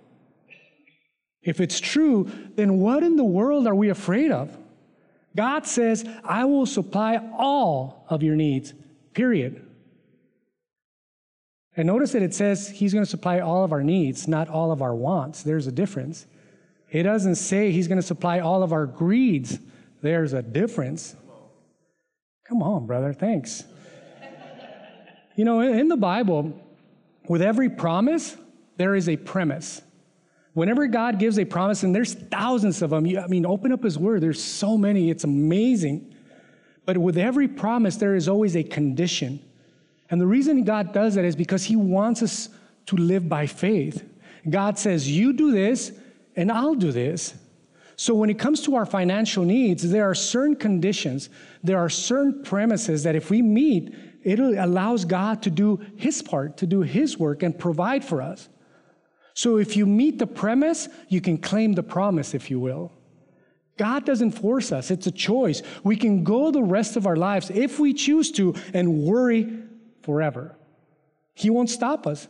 If 1.42 1.60
it's 1.60 1.80
true, 1.80 2.30
then 2.54 2.78
what 2.78 3.02
in 3.02 3.16
the 3.16 3.24
world 3.24 3.66
are 3.66 3.74
we 3.74 3.88
afraid 3.88 4.30
of? 4.30 4.56
God 5.34 5.66
says, 5.66 6.08
I 6.22 6.44
will 6.44 6.64
supply 6.64 7.16
all 7.36 8.06
of 8.08 8.22
your 8.22 8.36
needs, 8.36 8.72
period. 9.12 9.66
And 11.76 11.88
notice 11.88 12.12
that 12.12 12.22
it 12.22 12.34
says 12.34 12.68
He's 12.68 12.92
going 12.92 13.04
to 13.04 13.10
supply 13.10 13.40
all 13.40 13.64
of 13.64 13.72
our 13.72 13.82
needs, 13.82 14.28
not 14.28 14.48
all 14.48 14.70
of 14.70 14.80
our 14.80 14.94
wants. 14.94 15.42
There's 15.42 15.66
a 15.66 15.72
difference. 15.72 16.26
It 16.88 17.02
doesn't 17.02 17.34
say 17.34 17.72
He's 17.72 17.88
going 17.88 18.00
to 18.00 18.06
supply 18.06 18.38
all 18.38 18.62
of 18.62 18.72
our 18.72 18.86
greeds. 18.86 19.58
There's 20.02 20.34
a 20.34 20.42
difference. 20.42 21.16
Come 22.48 22.62
on, 22.62 22.86
brother. 22.86 23.12
Thanks. 23.12 23.64
you 25.34 25.44
know, 25.44 25.60
in 25.60 25.88
the 25.88 25.96
Bible, 25.96 26.58
with 27.28 27.42
every 27.42 27.68
promise, 27.68 28.36
there 28.76 28.94
is 28.94 29.08
a 29.08 29.16
premise. 29.16 29.82
Whenever 30.52 30.86
God 30.86 31.18
gives 31.18 31.38
a 31.38 31.44
promise, 31.44 31.82
and 31.82 31.94
there's 31.94 32.14
thousands 32.14 32.80
of 32.82 32.90
them, 32.90 33.04
you, 33.04 33.18
I 33.18 33.26
mean, 33.26 33.44
open 33.44 33.72
up 33.72 33.82
His 33.82 33.98
Word, 33.98 34.22
there's 34.22 34.42
so 34.42 34.78
many, 34.78 35.10
it's 35.10 35.24
amazing. 35.24 36.14
But 36.84 36.96
with 36.96 37.18
every 37.18 37.48
promise, 37.48 37.96
there 37.96 38.14
is 38.14 38.28
always 38.28 38.56
a 38.56 38.62
condition. 38.62 39.40
And 40.08 40.20
the 40.20 40.26
reason 40.26 40.62
God 40.64 40.92
does 40.92 41.16
that 41.16 41.24
is 41.24 41.34
because 41.34 41.64
He 41.64 41.76
wants 41.76 42.22
us 42.22 42.48
to 42.86 42.96
live 42.96 43.28
by 43.28 43.46
faith. 43.46 44.08
God 44.48 44.78
says, 44.78 45.10
You 45.10 45.32
do 45.32 45.50
this, 45.50 45.92
and 46.36 46.52
I'll 46.52 46.76
do 46.76 46.92
this. 46.92 47.34
So 47.96 48.14
when 48.14 48.28
it 48.28 48.38
comes 48.38 48.60
to 48.62 48.74
our 48.74 48.84
financial 48.84 49.44
needs, 49.44 49.88
there 49.88 50.08
are 50.08 50.14
certain 50.14 50.54
conditions, 50.54 51.30
there 51.64 51.78
are 51.78 51.88
certain 51.88 52.42
premises 52.42 53.02
that 53.04 53.16
if 53.16 53.30
we 53.30 53.40
meet, 53.40 53.94
it 54.22 54.38
allows 54.38 55.04
God 55.04 55.42
to 55.42 55.50
do 55.50 55.80
His 55.96 56.22
part, 56.22 56.58
to 56.58 56.66
do 56.66 56.82
His 56.82 57.18
work, 57.18 57.42
and 57.42 57.58
provide 57.58 58.04
for 58.04 58.20
us. 58.20 58.48
So 59.32 59.56
if 59.56 59.76
you 59.76 59.86
meet 59.86 60.18
the 60.18 60.26
premise, 60.26 60.88
you 61.08 61.20
can 61.20 61.38
claim 61.38 61.72
the 61.72 61.82
promise, 61.82 62.34
if 62.34 62.50
you 62.50 62.60
will. 62.60 62.92
God 63.78 64.04
doesn't 64.04 64.32
force 64.32 64.72
us, 64.72 64.90
it's 64.90 65.06
a 65.06 65.10
choice. 65.10 65.62
We 65.84 65.96
can 65.96 66.24
go 66.24 66.50
the 66.50 66.62
rest 66.62 66.96
of 66.96 67.06
our 67.06 67.16
lives, 67.16 67.50
if 67.50 67.78
we 67.78 67.94
choose 67.94 68.30
to, 68.32 68.54
and 68.74 69.02
worry 69.04 69.62
forever. 70.02 70.56
He 71.34 71.50
won't 71.50 71.70
stop 71.70 72.06
us. 72.06 72.28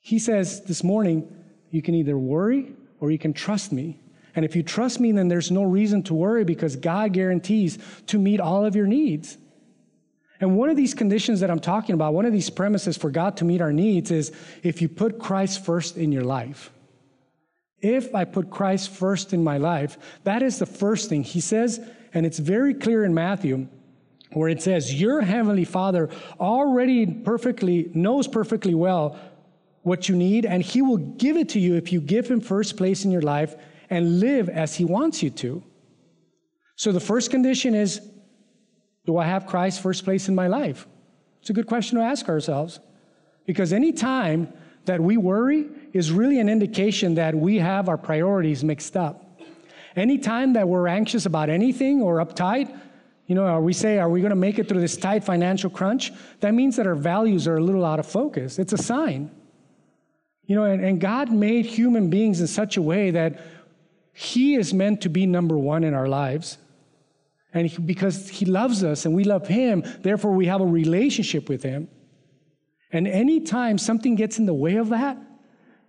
He 0.00 0.18
says 0.18 0.62
this 0.62 0.82
morning, 0.84 1.30
you 1.70 1.82
can 1.82 1.94
either 1.94 2.16
worry 2.16 2.72
or 3.00 3.10
you 3.10 3.18
can 3.18 3.32
trust 3.32 3.72
me. 3.72 4.00
And 4.38 4.44
if 4.44 4.54
you 4.54 4.62
trust 4.62 5.00
me, 5.00 5.10
then 5.10 5.26
there's 5.26 5.50
no 5.50 5.64
reason 5.64 6.04
to 6.04 6.14
worry 6.14 6.44
because 6.44 6.76
God 6.76 7.12
guarantees 7.12 7.76
to 8.06 8.20
meet 8.20 8.38
all 8.38 8.64
of 8.64 8.76
your 8.76 8.86
needs. 8.86 9.36
And 10.38 10.56
one 10.56 10.70
of 10.70 10.76
these 10.76 10.94
conditions 10.94 11.40
that 11.40 11.50
I'm 11.50 11.58
talking 11.58 11.92
about, 11.92 12.14
one 12.14 12.24
of 12.24 12.32
these 12.32 12.48
premises 12.48 12.96
for 12.96 13.10
God 13.10 13.36
to 13.38 13.44
meet 13.44 13.60
our 13.60 13.72
needs 13.72 14.12
is 14.12 14.30
if 14.62 14.80
you 14.80 14.88
put 14.88 15.18
Christ 15.18 15.64
first 15.64 15.96
in 15.96 16.12
your 16.12 16.22
life. 16.22 16.70
If 17.80 18.14
I 18.14 18.26
put 18.26 18.48
Christ 18.48 18.90
first 18.90 19.32
in 19.32 19.42
my 19.42 19.58
life, 19.58 19.98
that 20.22 20.40
is 20.40 20.60
the 20.60 20.66
first 20.66 21.08
thing. 21.08 21.24
He 21.24 21.40
says, 21.40 21.80
and 22.14 22.24
it's 22.24 22.38
very 22.38 22.74
clear 22.74 23.04
in 23.04 23.14
Matthew, 23.14 23.66
where 24.34 24.48
it 24.48 24.62
says, 24.62 25.00
Your 25.00 25.20
heavenly 25.20 25.64
Father 25.64 26.10
already 26.38 27.06
perfectly 27.06 27.90
knows 27.92 28.28
perfectly 28.28 28.76
well 28.76 29.18
what 29.82 30.08
you 30.08 30.14
need, 30.14 30.46
and 30.46 30.62
He 30.62 30.80
will 30.80 30.98
give 30.98 31.36
it 31.36 31.48
to 31.48 31.58
you 31.58 31.74
if 31.74 31.92
you 31.92 32.00
give 32.00 32.30
Him 32.30 32.40
first 32.40 32.76
place 32.76 33.04
in 33.04 33.10
your 33.10 33.22
life 33.22 33.56
and 33.90 34.20
live 34.20 34.48
as 34.48 34.76
He 34.76 34.84
wants 34.84 35.22
you 35.22 35.30
to. 35.30 35.62
So 36.76 36.92
the 36.92 37.00
first 37.00 37.30
condition 37.30 37.74
is 37.74 38.00
Do 39.06 39.18
I 39.18 39.26
have 39.26 39.46
Christ 39.46 39.80
first 39.80 40.04
place 40.04 40.28
in 40.28 40.34
my 40.34 40.46
life? 40.46 40.86
It's 41.40 41.50
a 41.50 41.52
good 41.52 41.66
question 41.66 41.98
to 41.98 42.04
ask 42.04 42.28
ourselves. 42.28 42.80
Because 43.46 43.72
any 43.72 43.92
time 43.92 44.52
that 44.84 45.00
we 45.00 45.16
worry 45.16 45.66
is 45.92 46.12
really 46.12 46.38
an 46.40 46.48
indication 46.48 47.14
that 47.14 47.34
we 47.34 47.56
have 47.56 47.88
our 47.88 47.96
priorities 47.96 48.62
mixed 48.62 48.96
up. 48.96 49.40
Any 49.96 50.18
time 50.18 50.52
that 50.52 50.68
we're 50.68 50.86
anxious 50.86 51.26
about 51.26 51.48
anything 51.48 52.02
or 52.02 52.18
uptight, 52.18 52.78
you 53.26 53.34
know, 53.34 53.60
we 53.60 53.72
say, 53.72 53.98
are 53.98 54.08
we 54.08 54.20
going 54.20 54.30
to 54.30 54.36
make 54.36 54.58
it 54.58 54.68
through 54.68 54.80
this 54.80 54.96
tight 54.96 55.24
financial 55.24 55.70
crunch? 55.70 56.12
That 56.40 56.54
means 56.54 56.76
that 56.76 56.86
our 56.86 56.94
values 56.94 57.46
are 57.46 57.56
a 57.56 57.62
little 57.62 57.84
out 57.84 57.98
of 57.98 58.06
focus. 58.06 58.58
It's 58.58 58.72
a 58.72 58.78
sign. 58.78 59.30
You 60.46 60.56
know, 60.56 60.64
and, 60.64 60.82
and 60.82 61.00
God 61.00 61.30
made 61.30 61.66
human 61.66 62.08
beings 62.08 62.40
in 62.40 62.46
such 62.46 62.78
a 62.78 62.82
way 62.82 63.10
that 63.10 63.38
he 64.20 64.56
is 64.56 64.74
meant 64.74 65.02
to 65.02 65.08
be 65.08 65.26
number 65.26 65.56
one 65.56 65.84
in 65.84 65.94
our 65.94 66.08
lives. 66.08 66.58
And 67.54 67.68
he, 67.68 67.80
because 67.80 68.28
He 68.28 68.46
loves 68.46 68.82
us 68.82 69.04
and 69.04 69.14
we 69.14 69.22
love 69.22 69.46
Him, 69.46 69.84
therefore 70.00 70.32
we 70.32 70.46
have 70.46 70.60
a 70.60 70.66
relationship 70.66 71.48
with 71.48 71.62
Him. 71.62 71.86
And 72.90 73.06
anytime 73.06 73.78
something 73.78 74.16
gets 74.16 74.40
in 74.40 74.46
the 74.46 74.52
way 74.52 74.74
of 74.74 74.88
that, 74.88 75.18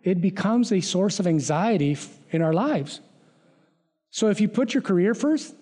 it 0.03 0.21
becomes 0.21 0.71
a 0.71 0.79
source 0.79 1.19
of 1.19 1.25
anxiety 1.25 1.97
in 2.29 2.43
our 2.43 2.53
lives. 2.53 2.99
So 4.11 4.27
if 4.29 4.39
you 4.39 4.47
put 4.47 4.75
your 4.75 4.83
career 4.83 5.15
first, 5.15 5.55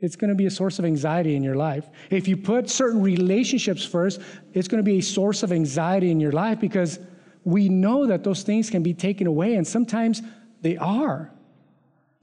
it's 0.00 0.16
going 0.16 0.28
to 0.28 0.36
be 0.36 0.44
a 0.44 0.50
source 0.50 0.78
of 0.78 0.84
anxiety 0.84 1.34
in 1.34 1.42
your 1.42 1.56
life. 1.56 1.88
If 2.10 2.28
you 2.28 2.36
put 2.36 2.68
certain 2.68 3.00
relationships 3.00 3.86
first, 3.86 4.20
it's 4.52 4.68
going 4.68 4.84
to 4.84 4.90
be 4.90 4.98
a 4.98 5.02
source 5.02 5.42
of 5.42 5.50
anxiety 5.50 6.10
in 6.10 6.20
your 6.20 6.32
life 6.32 6.60
because 6.60 6.98
we 7.42 7.70
know 7.70 8.06
that 8.06 8.22
those 8.22 8.42
things 8.42 8.68
can 8.68 8.82
be 8.82 8.92
taken 8.92 9.26
away, 9.26 9.54
and 9.54 9.66
sometimes 9.66 10.20
they 10.60 10.76
are. 10.76 11.33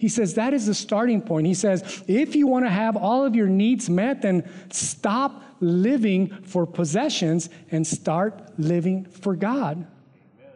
He 0.02 0.10
says 0.10 0.34
that 0.34 0.52
is 0.52 0.66
the 0.66 0.74
starting 0.74 1.22
point. 1.22 1.46
He 1.46 1.54
says, 1.54 2.04
if 2.08 2.36
you 2.36 2.48
want 2.48 2.66
to 2.66 2.72
have 2.72 2.98
all 2.98 3.24
of 3.24 3.36
your 3.36 3.46
needs 3.46 3.88
met, 3.88 4.24
then 4.24 4.50
stop 4.72 5.44
living 5.60 6.30
for 6.42 6.66
possessions 6.66 7.52
and 7.70 7.86
start 7.86 8.42
living 8.58 9.06
for 9.06 9.36
God. 9.36 9.78
Amen. 9.78 10.54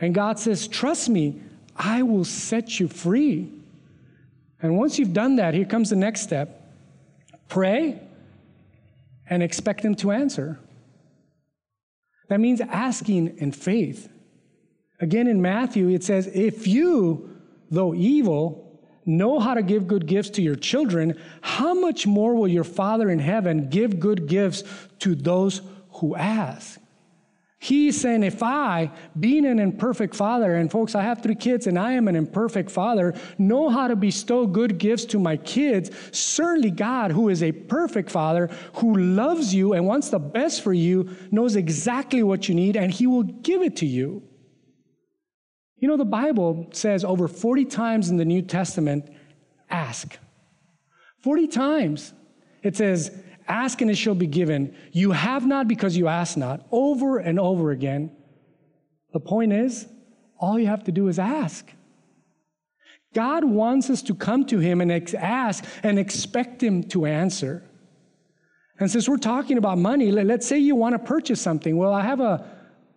And 0.00 0.14
God 0.14 0.38
says, 0.38 0.66
trust 0.66 1.10
me, 1.10 1.42
I 1.76 2.04
will 2.04 2.24
set 2.24 2.80
you 2.80 2.88
free. 2.88 3.52
And 4.62 4.78
once 4.78 4.98
you've 4.98 5.12
done 5.12 5.36
that, 5.36 5.52
here 5.52 5.66
comes 5.66 5.90
the 5.90 5.96
next 5.96 6.22
step 6.22 6.62
pray 7.48 8.00
and 9.28 9.42
expect 9.42 9.84
Him 9.84 9.94
to 9.96 10.10
answer. 10.10 10.58
That 12.30 12.40
means 12.40 12.62
asking 12.62 13.36
in 13.36 13.52
faith. 13.52 14.08
Again, 15.00 15.26
in 15.26 15.42
Matthew, 15.42 15.90
it 15.90 16.02
says, 16.02 16.28
if 16.28 16.66
you, 16.66 17.36
though 17.70 17.94
evil, 17.94 18.65
know 19.06 19.38
how 19.38 19.54
to 19.54 19.62
give 19.62 19.86
good 19.86 20.06
gifts 20.06 20.30
to 20.30 20.42
your 20.42 20.56
children, 20.56 21.18
how 21.40 21.72
much 21.72 22.06
more 22.06 22.34
will 22.34 22.48
your 22.48 22.64
Father 22.64 23.08
in 23.08 23.20
heaven 23.20 23.70
give 23.70 24.00
good 24.00 24.26
gifts 24.26 24.64
to 24.98 25.14
those 25.14 25.62
who 25.92 26.16
ask? 26.16 26.80
He's 27.58 27.98
saying, 28.00 28.22
if 28.22 28.42
I, 28.42 28.92
being 29.18 29.46
an 29.46 29.58
imperfect 29.58 30.14
father, 30.14 30.54
and 30.54 30.70
folks, 30.70 30.94
I 30.94 31.02
have 31.02 31.22
three 31.22 31.34
kids 31.34 31.66
and 31.66 31.78
I 31.78 31.92
am 31.92 32.06
an 32.06 32.14
imperfect 32.14 32.70
father, 32.70 33.14
know 33.38 33.70
how 33.70 33.88
to 33.88 33.96
bestow 33.96 34.46
good 34.46 34.78
gifts 34.78 35.06
to 35.06 35.18
my 35.18 35.36
kids, 35.38 35.90
certainly 36.12 36.70
God, 36.70 37.10
who 37.10 37.28
is 37.30 37.42
a 37.42 37.52
perfect 37.52 38.10
father, 38.10 38.50
who 38.74 38.94
loves 38.96 39.54
you 39.54 39.72
and 39.72 39.86
wants 39.86 40.10
the 40.10 40.18
best 40.18 40.62
for 40.62 40.74
you, 40.74 41.08
knows 41.30 41.56
exactly 41.56 42.22
what 42.22 42.48
you 42.48 42.54
need 42.54 42.76
and 42.76 42.92
he 42.92 43.06
will 43.06 43.24
give 43.24 43.62
it 43.62 43.76
to 43.76 43.86
you. 43.86 44.22
You 45.78 45.88
know, 45.88 45.96
the 45.96 46.04
Bible 46.04 46.68
says 46.72 47.04
over 47.04 47.28
40 47.28 47.66
times 47.66 48.08
in 48.10 48.16
the 48.16 48.24
New 48.24 48.42
Testament, 48.42 49.08
ask. 49.68 50.16
40 51.22 51.48
times. 51.48 52.12
It 52.62 52.76
says, 52.76 53.10
ask 53.46 53.80
and 53.80 53.90
it 53.90 53.96
shall 53.96 54.14
be 54.14 54.26
given. 54.26 54.74
You 54.92 55.12
have 55.12 55.46
not 55.46 55.68
because 55.68 55.96
you 55.96 56.08
ask 56.08 56.36
not. 56.36 56.66
Over 56.70 57.18
and 57.18 57.38
over 57.38 57.70
again. 57.70 58.10
The 59.12 59.20
point 59.20 59.52
is, 59.52 59.86
all 60.38 60.58
you 60.58 60.66
have 60.66 60.84
to 60.84 60.92
do 60.92 61.08
is 61.08 61.18
ask. 61.18 61.70
God 63.14 63.44
wants 63.44 63.88
us 63.88 64.02
to 64.02 64.14
come 64.14 64.44
to 64.46 64.58
Him 64.58 64.80
and 64.80 64.92
ask 65.14 65.64
and 65.82 65.98
expect 65.98 66.62
Him 66.62 66.84
to 66.84 67.06
answer. 67.06 67.62
And 68.78 68.90
since 68.90 69.08
we're 69.08 69.16
talking 69.16 69.56
about 69.56 69.78
money, 69.78 70.10
let's 70.10 70.46
say 70.46 70.58
you 70.58 70.74
want 70.74 70.94
to 70.94 70.98
purchase 70.98 71.40
something. 71.40 71.76
Well, 71.76 71.94
I 71.94 72.02
have 72.02 72.20
a, 72.20 72.44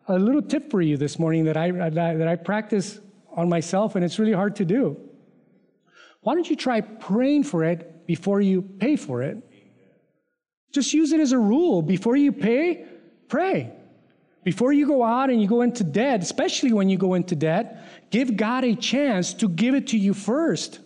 a 0.10 0.18
little 0.18 0.42
tip 0.42 0.72
for 0.72 0.82
you 0.82 0.98
this 0.98 1.20
morning 1.20 1.46
that 1.46 1.56
I, 1.56 1.72
that 1.72 2.28
I 2.28 2.36
practice 2.36 3.00
on 3.32 3.48
myself, 3.48 3.96
and 3.96 4.04
it's 4.04 4.18
really 4.18 4.34
hard 4.34 4.56
to 4.58 4.66
do. 4.66 5.00
Why 6.22 6.34
don't 6.34 6.50
you 6.50 6.56
try 6.56 6.82
praying 6.82 7.44
for 7.44 7.64
it 7.64 8.08
before 8.08 8.42
you 8.42 8.64
pay 8.64 8.96
for 8.96 9.22
it? 9.22 9.38
Just 10.74 10.94
use 10.94 11.12
it 11.12 11.20
as 11.20 11.32
a 11.32 11.38
rule. 11.38 11.82
Before 11.82 12.16
you 12.16 12.32
pay, 12.32 12.86
pray. 13.28 13.72
Before 14.44 14.74
you 14.74 14.88
go 14.88 15.04
out 15.04 15.30
and 15.30 15.42
you 15.42 15.48
go 15.48 15.62
into 15.62 15.84
debt, 15.84 16.22
especially 16.22 16.74
when 16.74 16.90
you 16.90 16.98
go 16.98 17.14
into 17.14 17.36
debt, 17.36 18.10
give 18.10 18.36
God 18.36 18.64
a 18.64 18.76
chance 18.76 19.34
to 19.36 19.48
give 19.48 19.76
it 19.76 19.88
to 19.88 19.98
you 19.98 20.14
first. 20.14 20.80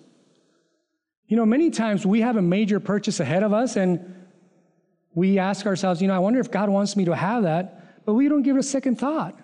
You 1.28 1.38
know, 1.38 1.46
many 1.46 1.70
times 1.70 2.06
we 2.06 2.22
have 2.22 2.36
a 2.36 2.42
major 2.42 2.80
purchase 2.80 3.20
ahead 3.20 3.42
of 3.44 3.54
us 3.54 3.78
and 3.78 4.16
we 5.16 5.40
ask 5.40 5.66
ourselves, 5.66 6.02
you 6.02 6.08
know, 6.08 6.16
I 6.16 6.20
wonder 6.20 6.40
if 6.40 6.52
God 6.52 6.70
wants 6.70 6.98
me 6.98 7.06
to 7.06 7.16
have 7.16 7.44
that 7.44 7.83
but 8.06 8.14
we 8.14 8.28
don't 8.28 8.44
give 8.44 8.56
it 8.56 8.60
a 8.60 8.64
second 8.64 9.00
thought. 9.00 9.38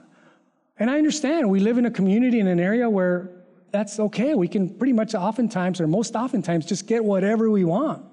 And 0.77 0.89
I 0.89 0.97
understand 0.97 1.49
we 1.49 1.59
live 1.59 1.77
in 1.77 1.85
a 1.85 1.91
community 1.91 2.39
in 2.39 2.47
an 2.47 2.59
area 2.59 2.89
where 2.89 3.31
that's 3.71 3.99
okay. 3.99 4.33
We 4.33 4.47
can 4.47 4.69
pretty 4.69 4.93
much 4.93 5.13
oftentimes, 5.13 5.81
or 5.81 5.87
most 5.87 6.15
oftentimes, 6.15 6.65
just 6.65 6.87
get 6.87 7.03
whatever 7.03 7.49
we 7.49 7.65
want. 7.65 8.03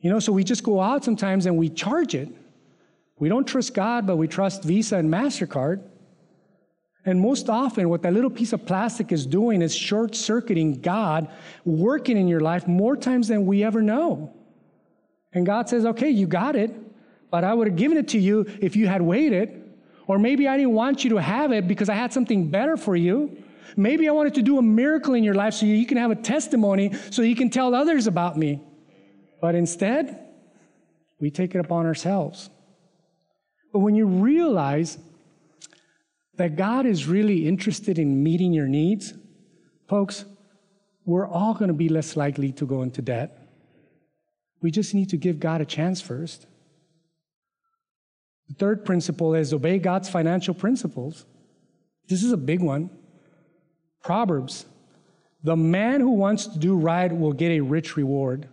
You 0.00 0.10
know, 0.10 0.20
so 0.20 0.32
we 0.32 0.44
just 0.44 0.62
go 0.62 0.80
out 0.80 1.04
sometimes 1.04 1.46
and 1.46 1.58
we 1.58 1.68
charge 1.68 2.14
it. 2.14 2.28
We 3.18 3.28
don't 3.28 3.46
trust 3.46 3.74
God, 3.74 4.06
but 4.06 4.16
we 4.16 4.28
trust 4.28 4.62
Visa 4.62 4.96
and 4.96 5.10
MasterCard. 5.12 5.82
And 7.04 7.20
most 7.20 7.48
often, 7.48 7.88
what 7.88 8.02
that 8.02 8.12
little 8.12 8.30
piece 8.30 8.52
of 8.52 8.64
plastic 8.64 9.12
is 9.12 9.26
doing 9.26 9.62
is 9.62 9.74
short 9.74 10.14
circuiting 10.14 10.80
God 10.80 11.28
working 11.64 12.16
in 12.16 12.28
your 12.28 12.40
life 12.40 12.68
more 12.68 12.96
times 12.96 13.28
than 13.28 13.46
we 13.46 13.64
ever 13.64 13.82
know. 13.82 14.32
And 15.32 15.44
God 15.44 15.68
says, 15.68 15.84
okay, 15.84 16.10
you 16.10 16.26
got 16.26 16.54
it, 16.54 16.74
but 17.30 17.44
I 17.44 17.54
would 17.54 17.66
have 17.66 17.76
given 17.76 17.98
it 17.98 18.08
to 18.08 18.18
you 18.18 18.46
if 18.60 18.76
you 18.76 18.86
had 18.86 19.02
waited. 19.02 19.64
Or 20.06 20.18
maybe 20.18 20.48
I 20.48 20.56
didn't 20.56 20.72
want 20.72 21.04
you 21.04 21.10
to 21.10 21.16
have 21.16 21.52
it 21.52 21.68
because 21.68 21.88
I 21.88 21.94
had 21.94 22.12
something 22.12 22.48
better 22.48 22.76
for 22.76 22.96
you. 22.96 23.36
Maybe 23.76 24.08
I 24.08 24.12
wanted 24.12 24.34
to 24.34 24.42
do 24.42 24.58
a 24.58 24.62
miracle 24.62 25.14
in 25.14 25.22
your 25.22 25.34
life 25.34 25.54
so 25.54 25.66
you 25.66 25.86
can 25.86 25.98
have 25.98 26.10
a 26.10 26.16
testimony 26.16 26.94
so 27.10 27.22
you 27.22 27.36
can 27.36 27.50
tell 27.50 27.74
others 27.74 28.06
about 28.06 28.36
me. 28.36 28.62
But 29.40 29.54
instead, 29.54 30.18
we 31.20 31.30
take 31.30 31.54
it 31.54 31.58
upon 31.58 31.84
ourselves. 31.84 32.48
But 33.72 33.80
when 33.80 33.94
you 33.94 34.06
realize 34.06 34.98
that 36.36 36.56
God 36.56 36.86
is 36.86 37.06
really 37.06 37.46
interested 37.46 37.98
in 37.98 38.22
meeting 38.22 38.52
your 38.52 38.68
needs, 38.68 39.12
folks, 39.88 40.24
we're 41.04 41.28
all 41.28 41.52
going 41.52 41.68
to 41.68 41.74
be 41.74 41.88
less 41.88 42.16
likely 42.16 42.52
to 42.52 42.66
go 42.66 42.82
into 42.82 43.02
debt. 43.02 43.38
We 44.62 44.70
just 44.70 44.94
need 44.94 45.10
to 45.10 45.16
give 45.16 45.38
God 45.38 45.60
a 45.60 45.64
chance 45.64 46.00
first. 46.00 46.46
The 48.48 48.54
third 48.54 48.84
principle 48.84 49.34
is 49.34 49.52
obey 49.52 49.78
God's 49.78 50.08
financial 50.08 50.54
principles. 50.54 51.26
This 52.08 52.22
is 52.22 52.32
a 52.32 52.36
big 52.36 52.60
one. 52.60 52.90
Proverbs 54.02 54.66
The 55.42 55.56
man 55.56 56.00
who 56.00 56.10
wants 56.10 56.46
to 56.46 56.58
do 56.58 56.76
right 56.76 57.12
will 57.12 57.32
get 57.32 57.50
a 57.50 57.60
rich 57.60 57.96
reward, 57.96 58.48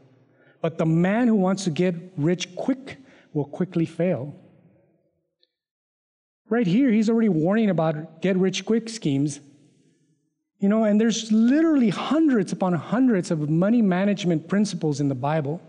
but 0.61 0.77
the 0.77 0.85
man 0.85 1.27
who 1.27 1.35
wants 1.35 1.63
to 1.63 1.69
get 1.69 1.95
rich 2.17 2.55
quick 2.55 2.97
will 3.33 3.45
quickly 3.45 3.85
fail. 3.85 4.35
Right 6.47 6.67
here, 6.67 6.91
he's 6.91 7.09
already 7.09 7.29
warning 7.29 7.69
about 7.69 8.21
get 8.21 8.37
rich 8.37 8.65
quick 8.65 8.89
schemes. 8.89 9.39
You 10.59 10.69
know, 10.69 10.83
and 10.83 10.99
there's 10.99 11.31
literally 11.31 11.89
hundreds 11.89 12.51
upon 12.51 12.73
hundreds 12.73 13.31
of 13.31 13.49
money 13.49 13.81
management 13.81 14.47
principles 14.47 14.99
in 14.99 15.09
the 15.09 15.15
Bible. 15.15 15.61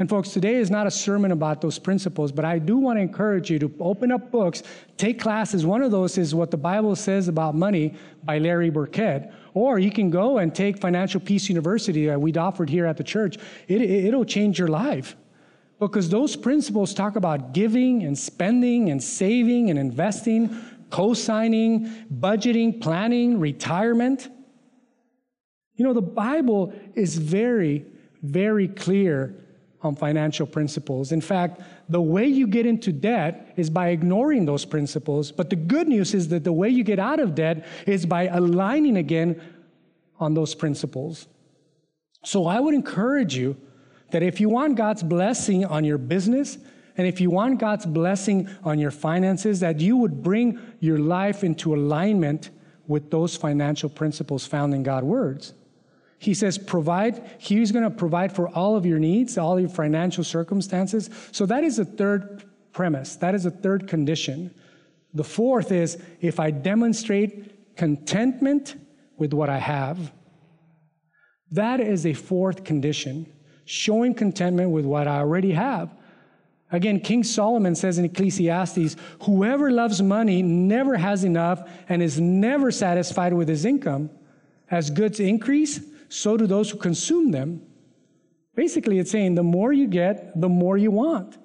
And 0.00 0.08
folks, 0.08 0.30
today 0.30 0.54
is 0.54 0.70
not 0.70 0.86
a 0.86 0.90
sermon 0.90 1.30
about 1.30 1.60
those 1.60 1.78
principles, 1.78 2.32
but 2.32 2.42
I 2.42 2.58
do 2.58 2.78
want 2.78 2.96
to 2.96 3.02
encourage 3.02 3.50
you 3.50 3.58
to 3.58 3.70
open 3.80 4.10
up 4.10 4.30
books, 4.30 4.62
take 4.96 5.20
classes. 5.20 5.66
One 5.66 5.82
of 5.82 5.90
those 5.90 6.16
is 6.16 6.34
What 6.34 6.50
the 6.50 6.56
Bible 6.56 6.96
Says 6.96 7.28
About 7.28 7.54
Money 7.54 7.94
by 8.24 8.38
Larry 8.38 8.70
Burkett. 8.70 9.30
Or 9.52 9.78
you 9.78 9.90
can 9.90 10.08
go 10.08 10.38
and 10.38 10.54
take 10.54 10.80
Financial 10.80 11.20
Peace 11.20 11.50
University 11.50 12.06
that 12.06 12.18
we'd 12.18 12.38
offered 12.38 12.70
here 12.70 12.86
at 12.86 12.96
the 12.96 13.04
church. 13.04 13.36
It, 13.68 13.82
it, 13.82 14.06
it'll 14.06 14.24
change 14.24 14.58
your 14.58 14.68
life. 14.68 15.16
Because 15.78 16.08
those 16.08 16.34
principles 16.34 16.94
talk 16.94 17.16
about 17.16 17.52
giving 17.52 18.02
and 18.02 18.18
spending 18.18 18.88
and 18.88 19.02
saving 19.02 19.68
and 19.68 19.78
investing, 19.78 20.58
co 20.88 21.12
signing, 21.12 22.06
budgeting, 22.10 22.80
planning, 22.80 23.38
retirement. 23.38 24.30
You 25.74 25.84
know, 25.84 25.92
the 25.92 26.00
Bible 26.00 26.72
is 26.94 27.18
very, 27.18 27.84
very 28.22 28.66
clear 28.66 29.39
on 29.82 29.96
financial 29.96 30.46
principles. 30.46 31.12
In 31.12 31.20
fact, 31.20 31.60
the 31.88 32.00
way 32.00 32.26
you 32.26 32.46
get 32.46 32.66
into 32.66 32.92
debt 32.92 33.52
is 33.56 33.70
by 33.70 33.88
ignoring 33.88 34.44
those 34.44 34.64
principles. 34.64 35.32
But 35.32 35.50
the 35.50 35.56
good 35.56 35.88
news 35.88 36.14
is 36.14 36.28
that 36.28 36.44
the 36.44 36.52
way 36.52 36.68
you 36.68 36.84
get 36.84 36.98
out 36.98 37.18
of 37.18 37.34
debt 37.34 37.66
is 37.86 38.04
by 38.04 38.26
aligning 38.26 38.96
again 38.98 39.40
on 40.18 40.34
those 40.34 40.54
principles. 40.54 41.26
So 42.24 42.46
I 42.46 42.60
would 42.60 42.74
encourage 42.74 43.34
you 43.34 43.56
that 44.10 44.22
if 44.22 44.40
you 44.40 44.48
want 44.48 44.76
God's 44.76 45.02
blessing 45.02 45.64
on 45.64 45.84
your 45.84 45.98
business, 45.98 46.58
and 46.96 47.06
if 47.06 47.20
you 47.20 47.30
want 47.30 47.58
God's 47.58 47.86
blessing 47.86 48.48
on 48.62 48.78
your 48.78 48.90
finances, 48.90 49.60
that 49.60 49.80
you 49.80 49.96
would 49.96 50.22
bring 50.22 50.58
your 50.80 50.98
life 50.98 51.42
into 51.42 51.74
alignment 51.74 52.50
with 52.86 53.10
those 53.10 53.36
financial 53.36 53.88
principles 53.88 54.46
found 54.46 54.74
in 54.74 54.82
God's 54.82 55.06
words. 55.06 55.54
He 56.20 56.34
says, 56.34 56.58
provide, 56.58 57.24
He's 57.38 57.72
going 57.72 57.82
to 57.82 57.90
provide 57.90 58.30
for 58.30 58.46
all 58.50 58.76
of 58.76 58.84
your 58.84 58.98
needs, 58.98 59.38
all 59.38 59.58
your 59.58 59.70
financial 59.70 60.22
circumstances. 60.22 61.08
So 61.32 61.46
that 61.46 61.64
is 61.64 61.78
the 61.78 61.86
third 61.86 62.44
premise. 62.72 63.16
That 63.16 63.34
is 63.34 63.44
the 63.44 63.50
third 63.50 63.88
condition. 63.88 64.54
The 65.14 65.24
fourth 65.24 65.72
is 65.72 65.96
if 66.20 66.38
I 66.38 66.50
demonstrate 66.50 67.74
contentment 67.74 68.76
with 69.16 69.32
what 69.32 69.48
I 69.48 69.56
have, 69.56 70.12
that 71.52 71.80
is 71.80 72.04
a 72.04 72.12
fourth 72.12 72.64
condition, 72.64 73.24
showing 73.64 74.12
contentment 74.12 74.72
with 74.72 74.84
what 74.84 75.08
I 75.08 75.20
already 75.20 75.52
have. 75.52 75.90
Again, 76.70 77.00
King 77.00 77.24
Solomon 77.24 77.74
says 77.74 77.96
in 77.96 78.04
Ecclesiastes, 78.04 78.94
whoever 79.22 79.70
loves 79.70 80.02
money 80.02 80.42
never 80.42 80.98
has 80.98 81.24
enough 81.24 81.66
and 81.88 82.02
is 82.02 82.20
never 82.20 82.70
satisfied 82.70 83.32
with 83.32 83.48
his 83.48 83.64
income. 83.64 84.10
As 84.70 84.90
goods 84.90 85.18
increase, 85.18 85.80
so 86.10 86.36
do 86.36 86.46
those 86.46 86.70
who 86.70 86.76
consume 86.76 87.30
them. 87.30 87.62
Basically, 88.54 88.98
it's 88.98 89.10
saying 89.10 89.36
the 89.36 89.42
more 89.42 89.72
you 89.72 89.86
get, 89.86 90.38
the 90.38 90.48
more 90.48 90.76
you 90.76 90.90
want. 90.90 91.38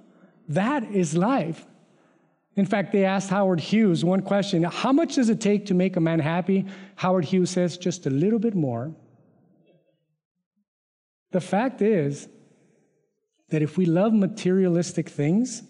That 0.50 0.84
is 0.92 1.16
life. 1.16 1.66
In 2.56 2.66
fact, 2.66 2.92
they 2.92 3.06
asked 3.06 3.30
Howard 3.30 3.60
Hughes 3.60 4.04
one 4.04 4.22
question 4.22 4.64
How 4.64 4.92
much 4.92 5.16
does 5.16 5.30
it 5.30 5.40
take 5.40 5.68
to 5.68 5.74
make 5.74 5.96
a 5.96 6.00
man 6.00 6.20
happy? 6.20 6.66
Howard 6.96 7.26
Hughes 7.26 7.52
says, 7.52 7.78
Just 7.78 8.08
a 8.08 8.10
little 8.10 8.40
bit 8.40 8.56
more. 8.56 8.94
The 11.32 11.42
fact 11.42 11.82
is 11.82 12.28
that 13.50 13.62
if 13.62 13.78
we 13.78 13.86
love 13.86 14.14
materialistic 14.14 15.10
things, 15.10 15.62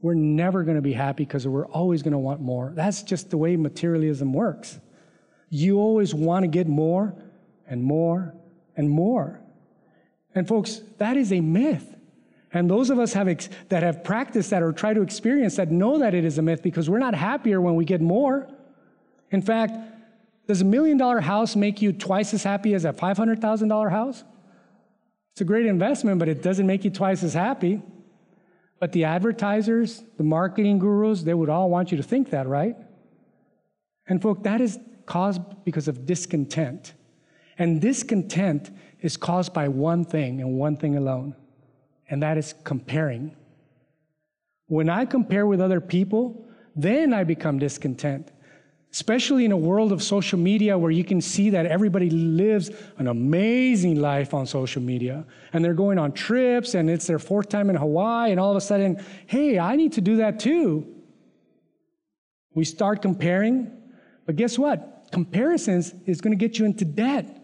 we're 0.00 0.14
never 0.14 0.62
going 0.62 0.76
to 0.76 0.82
be 0.82 0.92
happy 0.92 1.24
because 1.24 1.48
we're 1.48 1.66
always 1.66 2.02
going 2.02 2.12
to 2.12 2.18
want 2.18 2.40
more. 2.40 2.72
That's 2.76 3.02
just 3.02 3.30
the 3.30 3.38
way 3.38 3.56
materialism 3.56 4.32
works. 4.32 4.78
You 5.48 5.78
always 5.78 6.14
want 6.14 6.42
to 6.44 6.48
get 6.48 6.68
more, 6.68 7.14
and 7.68 7.82
more 7.82 8.34
and 8.76 8.88
more. 8.88 9.40
And 10.34 10.46
folks, 10.46 10.82
that 10.98 11.16
is 11.16 11.32
a 11.32 11.40
myth. 11.40 11.94
And 12.52 12.70
those 12.70 12.90
of 12.90 12.98
us 12.98 13.12
have 13.12 13.28
ex- 13.28 13.48
that 13.68 13.82
have 13.82 14.04
practiced 14.04 14.50
that 14.50 14.62
or 14.62 14.72
try 14.72 14.94
to 14.94 15.02
experience 15.02 15.56
that 15.56 15.70
know 15.70 15.98
that 15.98 16.14
it 16.14 16.24
is 16.24 16.38
a 16.38 16.42
myth 16.42 16.62
because 16.62 16.88
we're 16.88 16.98
not 16.98 17.14
happier 17.14 17.60
when 17.60 17.74
we 17.74 17.84
get 17.84 18.00
more. 18.00 18.48
In 19.30 19.42
fact, 19.42 19.72
does 20.46 20.60
a 20.60 20.64
million 20.64 20.96
dollar 20.96 21.20
house 21.20 21.56
make 21.56 21.82
you 21.82 21.92
twice 21.92 22.34
as 22.34 22.42
happy 22.42 22.74
as 22.74 22.84
a 22.84 22.92
$500,000 22.92 23.90
house? 23.90 24.24
It's 25.32 25.40
a 25.40 25.44
great 25.44 25.66
investment, 25.66 26.20
but 26.20 26.28
it 26.28 26.42
doesn't 26.42 26.66
make 26.66 26.84
you 26.84 26.90
twice 26.90 27.24
as 27.24 27.34
happy. 27.34 27.82
But 28.78 28.92
the 28.92 29.04
advertisers, 29.04 30.04
the 30.16 30.22
marketing 30.22 30.78
gurus, 30.78 31.22
they 31.22 31.34
would 31.34 31.48
all 31.48 31.70
want 31.70 31.90
you 31.90 31.96
to 31.96 32.02
think 32.02 32.30
that, 32.30 32.46
right? 32.46 32.76
And 34.06 34.20
folks, 34.20 34.42
that 34.42 34.60
is 34.60 34.78
caused 35.06 35.40
because 35.64 35.88
of 35.88 36.06
discontent. 36.06 36.92
And 37.58 37.80
discontent 37.80 38.70
is 39.00 39.16
caused 39.16 39.52
by 39.52 39.68
one 39.68 40.04
thing 40.04 40.40
and 40.40 40.58
one 40.58 40.76
thing 40.76 40.96
alone, 40.96 41.36
and 42.08 42.22
that 42.22 42.38
is 42.38 42.54
comparing. 42.64 43.36
When 44.66 44.88
I 44.88 45.04
compare 45.04 45.46
with 45.46 45.60
other 45.60 45.80
people, 45.80 46.46
then 46.74 47.12
I 47.12 47.24
become 47.24 47.58
discontent. 47.58 48.30
Especially 48.92 49.44
in 49.44 49.50
a 49.50 49.56
world 49.56 49.90
of 49.90 50.02
social 50.02 50.38
media 50.38 50.78
where 50.78 50.90
you 50.90 51.02
can 51.02 51.20
see 51.20 51.50
that 51.50 51.66
everybody 51.66 52.10
lives 52.10 52.70
an 52.98 53.08
amazing 53.08 54.00
life 54.00 54.32
on 54.32 54.46
social 54.46 54.80
media 54.80 55.24
and 55.52 55.64
they're 55.64 55.74
going 55.74 55.98
on 55.98 56.12
trips 56.12 56.74
and 56.74 56.88
it's 56.88 57.06
their 57.06 57.18
fourth 57.18 57.48
time 57.48 57.70
in 57.70 57.76
Hawaii, 57.76 58.30
and 58.30 58.38
all 58.38 58.50
of 58.50 58.56
a 58.56 58.60
sudden, 58.60 59.04
hey, 59.26 59.58
I 59.58 59.74
need 59.76 59.94
to 59.94 60.00
do 60.00 60.16
that 60.18 60.38
too. 60.38 60.86
We 62.54 62.64
start 62.64 63.02
comparing, 63.02 63.70
but 64.26 64.36
guess 64.36 64.56
what? 64.58 65.08
Comparisons 65.10 65.92
is 66.06 66.20
going 66.20 66.36
to 66.36 66.42
get 66.42 66.58
you 66.58 66.64
into 66.64 66.84
debt. 66.84 67.43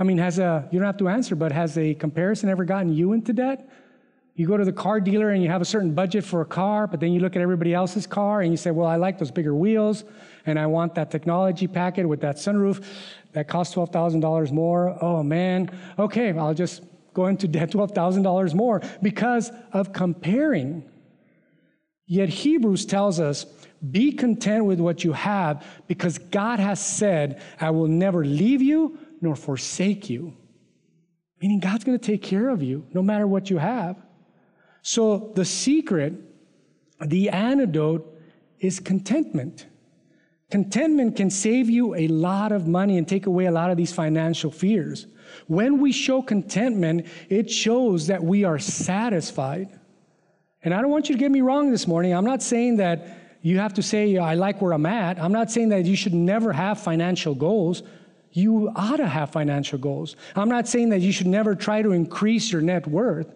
I 0.00 0.02
mean, 0.02 0.16
has 0.16 0.38
a, 0.38 0.66
you 0.72 0.78
don't 0.78 0.86
have 0.86 0.96
to 0.96 1.08
answer, 1.08 1.36
but 1.36 1.52
has 1.52 1.76
a 1.76 1.92
comparison 1.92 2.48
ever 2.48 2.64
gotten 2.64 2.90
you 2.90 3.12
into 3.12 3.34
debt? 3.34 3.68
You 4.34 4.46
go 4.46 4.56
to 4.56 4.64
the 4.64 4.72
car 4.72 4.98
dealer 4.98 5.28
and 5.28 5.42
you 5.42 5.50
have 5.50 5.60
a 5.60 5.66
certain 5.66 5.94
budget 5.94 6.24
for 6.24 6.40
a 6.40 6.46
car, 6.46 6.86
but 6.86 7.00
then 7.00 7.12
you 7.12 7.20
look 7.20 7.36
at 7.36 7.42
everybody 7.42 7.74
else's 7.74 8.06
car 8.06 8.40
and 8.40 8.50
you 8.50 8.56
say, 8.56 8.70
well, 8.70 8.86
I 8.86 8.96
like 8.96 9.18
those 9.18 9.30
bigger 9.30 9.54
wheels 9.54 10.04
and 10.46 10.58
I 10.58 10.64
want 10.66 10.94
that 10.94 11.10
technology 11.10 11.66
packet 11.66 12.08
with 12.08 12.22
that 12.22 12.36
sunroof 12.36 12.82
that 13.32 13.46
costs 13.46 13.74
$12,000 13.74 14.50
more. 14.52 14.96
Oh 15.02 15.22
man, 15.22 15.70
okay, 15.98 16.32
I'll 16.32 16.54
just 16.54 16.82
go 17.12 17.26
into 17.26 17.46
debt 17.46 17.70
$12,000 17.70 18.54
more 18.54 18.80
because 19.02 19.52
of 19.74 19.92
comparing. 19.92 20.82
Yet 22.06 22.30
Hebrews 22.30 22.86
tells 22.86 23.20
us, 23.20 23.44
be 23.90 24.12
content 24.12 24.64
with 24.64 24.80
what 24.80 25.04
you 25.04 25.12
have 25.12 25.62
because 25.86 26.16
God 26.16 26.58
has 26.58 26.84
said, 26.84 27.42
I 27.60 27.70
will 27.70 27.88
never 27.88 28.24
leave 28.24 28.62
you 28.62 28.98
nor 29.20 29.36
forsake 29.36 30.08
you. 30.10 30.36
Meaning 31.40 31.60
God's 31.60 31.84
going 31.84 31.98
to 31.98 32.04
take 32.04 32.22
care 32.22 32.48
of 32.48 32.62
you 32.62 32.86
no 32.92 33.02
matter 33.02 33.26
what 33.26 33.50
you 33.50 33.58
have. 33.58 33.96
So 34.82 35.32
the 35.34 35.44
secret, 35.44 36.14
the 37.04 37.30
antidote 37.30 38.18
is 38.58 38.78
contentment. 38.78 39.66
Contentment 40.50 41.16
can 41.16 41.30
save 41.30 41.70
you 41.70 41.94
a 41.94 42.08
lot 42.08 42.50
of 42.52 42.66
money 42.66 42.98
and 42.98 43.06
take 43.06 43.26
away 43.26 43.46
a 43.46 43.52
lot 43.52 43.70
of 43.70 43.76
these 43.76 43.92
financial 43.92 44.50
fears. 44.50 45.06
When 45.46 45.80
we 45.80 45.92
show 45.92 46.22
contentment, 46.22 47.06
it 47.28 47.50
shows 47.50 48.08
that 48.08 48.22
we 48.22 48.44
are 48.44 48.58
satisfied. 48.58 49.78
And 50.62 50.74
I 50.74 50.82
don't 50.82 50.90
want 50.90 51.08
you 51.08 51.14
to 51.14 51.18
get 51.18 51.30
me 51.30 51.40
wrong 51.40 51.70
this 51.70 51.86
morning. 51.86 52.12
I'm 52.12 52.24
not 52.24 52.42
saying 52.42 52.78
that 52.78 53.38
you 53.42 53.58
have 53.58 53.74
to 53.74 53.82
say, 53.82 54.18
I 54.18 54.34
like 54.34 54.60
where 54.60 54.72
I'm 54.72 54.86
at. 54.86 55.18
I'm 55.18 55.32
not 55.32 55.50
saying 55.50 55.70
that 55.70 55.84
you 55.84 55.96
should 55.96 56.12
never 56.12 56.52
have 56.52 56.80
financial 56.80 57.34
goals. 57.34 57.82
You 58.32 58.70
ought 58.76 58.96
to 58.96 59.06
have 59.06 59.30
financial 59.30 59.78
goals. 59.78 60.16
I'm 60.36 60.48
not 60.48 60.68
saying 60.68 60.90
that 60.90 61.00
you 61.00 61.12
should 61.12 61.26
never 61.26 61.54
try 61.54 61.82
to 61.82 61.92
increase 61.92 62.52
your 62.52 62.62
net 62.62 62.86
worth 62.86 63.32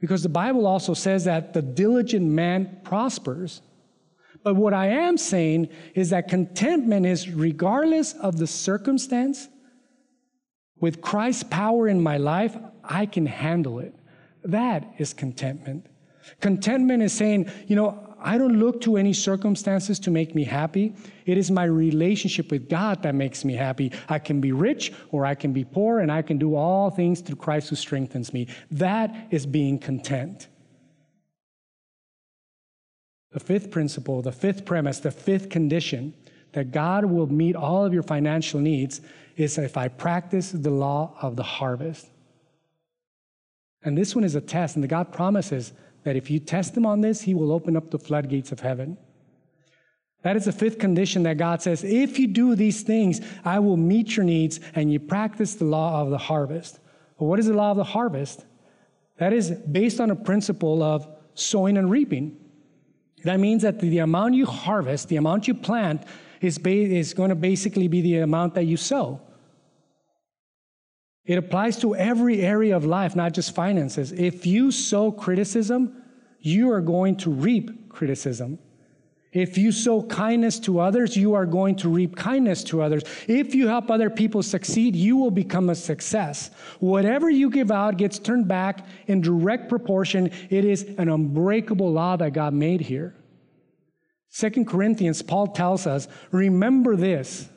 because 0.00 0.22
the 0.22 0.28
Bible 0.28 0.66
also 0.66 0.94
says 0.94 1.24
that 1.24 1.52
the 1.52 1.62
diligent 1.62 2.26
man 2.26 2.78
prospers. 2.84 3.62
But 4.42 4.56
what 4.56 4.74
I 4.74 4.88
am 4.88 5.16
saying 5.16 5.68
is 5.94 6.10
that 6.10 6.28
contentment 6.28 7.06
is 7.06 7.30
regardless 7.30 8.12
of 8.14 8.36
the 8.36 8.46
circumstance, 8.46 9.48
with 10.80 11.00
Christ's 11.00 11.44
power 11.44 11.88
in 11.88 12.02
my 12.02 12.18
life, 12.18 12.56
I 12.82 13.06
can 13.06 13.24
handle 13.24 13.78
it. 13.78 13.94
That 14.44 14.86
is 14.98 15.14
contentment. 15.14 15.86
Contentment 16.40 17.02
is 17.02 17.12
saying, 17.12 17.50
you 17.66 17.76
know, 17.76 18.03
I 18.26 18.38
don't 18.38 18.58
look 18.58 18.80
to 18.80 18.96
any 18.96 19.12
circumstances 19.12 20.00
to 20.00 20.10
make 20.10 20.34
me 20.34 20.44
happy. 20.44 20.94
It 21.26 21.36
is 21.36 21.50
my 21.50 21.64
relationship 21.64 22.50
with 22.50 22.70
God 22.70 23.02
that 23.02 23.14
makes 23.14 23.44
me 23.44 23.52
happy. 23.52 23.92
I 24.08 24.18
can 24.18 24.40
be 24.40 24.50
rich 24.50 24.94
or 25.10 25.26
I 25.26 25.34
can 25.34 25.52
be 25.52 25.62
poor, 25.62 26.00
and 26.00 26.10
I 26.10 26.22
can 26.22 26.38
do 26.38 26.54
all 26.54 26.90
things 26.90 27.20
through 27.20 27.36
Christ 27.36 27.68
who 27.68 27.76
strengthens 27.76 28.32
me. 28.32 28.48
That 28.70 29.14
is 29.30 29.44
being 29.44 29.78
content. 29.78 30.48
The 33.32 33.40
fifth 33.40 33.70
principle, 33.70 34.22
the 34.22 34.32
fifth 34.32 34.64
premise, 34.64 35.00
the 35.00 35.10
fifth 35.10 35.50
condition 35.50 36.14
that 36.52 36.72
God 36.72 37.04
will 37.04 37.26
meet 37.26 37.54
all 37.54 37.84
of 37.84 37.92
your 37.92 38.04
financial 38.04 38.58
needs 38.58 39.02
is 39.36 39.58
if 39.58 39.76
I 39.76 39.88
practice 39.88 40.50
the 40.50 40.70
law 40.70 41.14
of 41.20 41.36
the 41.36 41.42
harvest. 41.42 42.08
And 43.82 43.98
this 43.98 44.14
one 44.14 44.24
is 44.24 44.34
a 44.34 44.40
test, 44.40 44.76
and 44.76 44.82
the 44.82 44.88
God 44.88 45.12
promises 45.12 45.74
that 46.04 46.16
if 46.16 46.30
you 46.30 46.38
test 46.38 46.76
him 46.76 46.86
on 46.86 47.00
this, 47.00 47.22
he 47.22 47.34
will 47.34 47.52
open 47.52 47.76
up 47.76 47.90
the 47.90 47.98
floodgates 47.98 48.52
of 48.52 48.60
heaven. 48.60 48.96
That 50.22 50.36
is 50.36 50.46
the 50.46 50.52
fifth 50.52 50.78
condition 50.78 51.24
that 51.24 51.36
God 51.36 51.60
says, 51.60 51.84
if 51.84 52.18
you 52.18 52.26
do 52.26 52.54
these 52.54 52.82
things, 52.82 53.20
I 53.44 53.58
will 53.58 53.76
meet 53.76 54.16
your 54.16 54.24
needs 54.24 54.58
and 54.74 54.90
you 54.90 54.98
practice 54.98 55.54
the 55.54 55.66
law 55.66 56.00
of 56.00 56.10
the 56.10 56.18
harvest. 56.18 56.80
But 57.18 57.26
what 57.26 57.38
is 57.38 57.46
the 57.46 57.52
law 57.52 57.72
of 57.72 57.76
the 57.76 57.84
harvest? 57.84 58.46
That 59.18 59.32
is 59.32 59.50
based 59.50 60.00
on 60.00 60.10
a 60.10 60.16
principle 60.16 60.82
of 60.82 61.06
sowing 61.34 61.76
and 61.76 61.90
reaping. 61.90 62.36
That 63.24 63.38
means 63.38 63.62
that 63.62 63.80
the 63.80 63.98
amount 63.98 64.34
you 64.34 64.46
harvest, 64.46 65.08
the 65.08 65.16
amount 65.16 65.46
you 65.46 65.54
plant, 65.54 66.04
is, 66.40 66.58
ba- 66.58 66.70
is 66.70 67.14
going 67.14 67.30
to 67.30 67.34
basically 67.34 67.88
be 67.88 68.00
the 68.00 68.18
amount 68.18 68.54
that 68.54 68.64
you 68.64 68.76
sow. 68.76 69.20
It 71.26 71.38
applies 71.38 71.78
to 71.80 71.94
every 71.96 72.42
area 72.42 72.76
of 72.76 72.84
life, 72.84 73.16
not 73.16 73.32
just 73.32 73.54
finances. 73.54 74.12
If 74.12 74.46
you 74.46 74.70
sow 74.70 75.10
criticism, 75.10 76.02
you 76.40 76.70
are 76.70 76.82
going 76.82 77.16
to 77.18 77.30
reap 77.30 77.88
criticism. 77.88 78.58
If 79.32 79.58
you 79.58 79.72
sow 79.72 80.02
kindness 80.02 80.60
to 80.60 80.78
others, 80.78 81.16
you 81.16 81.34
are 81.34 81.46
going 81.46 81.74
to 81.76 81.88
reap 81.88 82.14
kindness 82.14 82.62
to 82.64 82.82
others. 82.82 83.02
If 83.26 83.52
you 83.52 83.66
help 83.66 83.90
other 83.90 84.08
people 84.08 84.44
succeed, 84.44 84.94
you 84.94 85.16
will 85.16 85.32
become 85.32 85.70
a 85.70 85.74
success. 85.74 86.50
Whatever 86.78 87.30
you 87.30 87.50
give 87.50 87.72
out 87.72 87.96
gets 87.96 88.20
turned 88.20 88.46
back 88.46 88.86
in 89.08 89.20
direct 89.20 89.68
proportion. 89.68 90.30
It 90.50 90.64
is 90.64 90.84
an 90.98 91.08
unbreakable 91.08 91.90
law 91.90 92.16
that 92.16 92.32
God 92.32 92.54
made 92.54 92.82
here. 92.82 93.16
Second 94.28 94.68
Corinthians, 94.68 95.20
Paul 95.20 95.48
tells 95.48 95.86
us, 95.86 96.06
remember 96.30 96.94
this. 96.94 97.48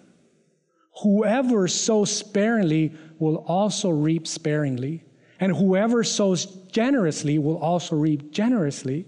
Whoever 1.04 1.68
sows 1.68 2.12
sparingly 2.12 2.94
will 3.20 3.38
also 3.48 3.90
reap 3.90 4.26
sparingly, 4.26 5.04
and 5.40 5.56
whoever 5.56 6.04
sows 6.04 6.46
generously 6.72 7.38
will 7.38 7.58
also 7.58 7.96
reap 7.96 8.32
generously. 8.32 9.06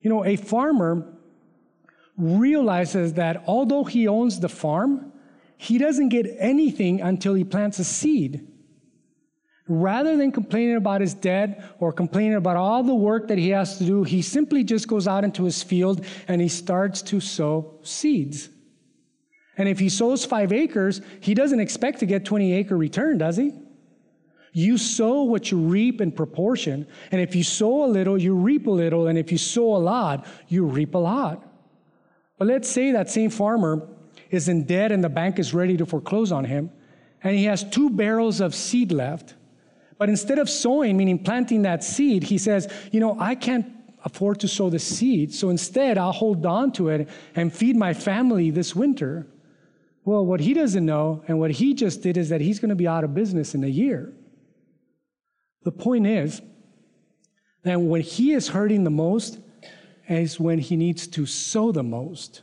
You 0.00 0.10
know, 0.10 0.24
a 0.24 0.36
farmer 0.36 1.06
realizes 2.16 3.14
that 3.14 3.44
although 3.46 3.84
he 3.84 4.08
owns 4.08 4.40
the 4.40 4.48
farm, 4.48 5.12
he 5.56 5.78
doesn't 5.78 6.08
get 6.08 6.26
anything 6.38 7.00
until 7.00 7.34
he 7.34 7.44
plants 7.44 7.78
a 7.78 7.84
seed. 7.84 8.48
Rather 9.68 10.16
than 10.16 10.32
complaining 10.32 10.74
about 10.74 11.00
his 11.00 11.14
debt 11.14 11.62
or 11.78 11.92
complaining 11.92 12.34
about 12.34 12.56
all 12.56 12.82
the 12.82 12.94
work 12.94 13.28
that 13.28 13.38
he 13.38 13.50
has 13.50 13.78
to 13.78 13.84
do, 13.84 14.02
he 14.02 14.20
simply 14.20 14.64
just 14.64 14.88
goes 14.88 15.06
out 15.06 15.22
into 15.22 15.44
his 15.44 15.62
field 15.62 16.04
and 16.26 16.40
he 16.40 16.48
starts 16.48 17.00
to 17.00 17.20
sow 17.20 17.78
seeds. 17.82 18.48
And 19.56 19.68
if 19.68 19.78
he 19.78 19.88
sows 19.88 20.24
five 20.24 20.52
acres, 20.52 21.00
he 21.20 21.34
doesn't 21.34 21.60
expect 21.60 22.00
to 22.00 22.06
get 22.06 22.24
20 22.24 22.52
acre 22.54 22.76
return, 22.76 23.18
does 23.18 23.36
he? 23.36 23.52
You 24.52 24.76
sow 24.76 25.22
what 25.22 25.50
you 25.50 25.58
reap 25.58 26.00
in 26.00 26.12
proportion. 26.12 26.86
And 27.10 27.20
if 27.20 27.34
you 27.34 27.42
sow 27.42 27.84
a 27.84 27.88
little, 27.88 28.18
you 28.18 28.34
reap 28.34 28.66
a 28.66 28.70
little. 28.70 29.06
And 29.08 29.18
if 29.18 29.32
you 29.32 29.38
sow 29.38 29.76
a 29.76 29.78
lot, 29.78 30.26
you 30.48 30.64
reap 30.64 30.94
a 30.94 30.98
lot. 30.98 31.46
But 32.38 32.48
let's 32.48 32.68
say 32.68 32.92
that 32.92 33.08
same 33.08 33.30
farmer 33.30 33.88
is 34.30 34.48
in 34.48 34.64
debt 34.64 34.90
and 34.90 35.04
the 35.04 35.08
bank 35.08 35.38
is 35.38 35.54
ready 35.54 35.76
to 35.76 35.86
foreclose 35.86 36.32
on 36.32 36.44
him, 36.44 36.70
and 37.22 37.36
he 37.36 37.44
has 37.44 37.62
two 37.62 37.90
barrels 37.90 38.40
of 38.40 38.54
seed 38.54 38.90
left. 38.90 39.34
But 39.98 40.08
instead 40.08 40.38
of 40.38 40.50
sowing, 40.50 40.96
meaning 40.96 41.22
planting 41.22 41.62
that 41.62 41.84
seed, 41.84 42.24
he 42.24 42.38
says, 42.38 42.66
You 42.90 42.98
know, 42.98 43.16
I 43.20 43.36
can't 43.36 43.66
afford 44.04 44.40
to 44.40 44.48
sow 44.48 44.70
the 44.70 44.78
seed, 44.78 45.32
so 45.32 45.50
instead 45.50 45.96
I'll 45.96 46.12
hold 46.12 46.44
on 46.44 46.72
to 46.72 46.88
it 46.88 47.08
and 47.36 47.52
feed 47.52 47.76
my 47.76 47.94
family 47.94 48.50
this 48.50 48.74
winter. 48.74 49.28
Well, 50.04 50.26
what 50.26 50.40
he 50.40 50.52
doesn't 50.54 50.84
know 50.84 51.22
and 51.28 51.38
what 51.38 51.52
he 51.52 51.74
just 51.74 52.02
did 52.02 52.16
is 52.16 52.28
that 52.30 52.40
he's 52.40 52.58
going 52.58 52.70
to 52.70 52.74
be 52.74 52.88
out 52.88 53.04
of 53.04 53.14
business 53.14 53.54
in 53.54 53.62
a 53.62 53.68
year. 53.68 54.12
The 55.62 55.72
point 55.72 56.06
is 56.06 56.42
that 57.62 57.80
when 57.80 58.00
he 58.00 58.32
is 58.32 58.48
hurting 58.48 58.82
the 58.82 58.90
most 58.90 59.38
is 60.08 60.40
when 60.40 60.58
he 60.58 60.76
needs 60.76 61.06
to 61.06 61.26
sow 61.26 61.70
the 61.70 61.84
most. 61.84 62.42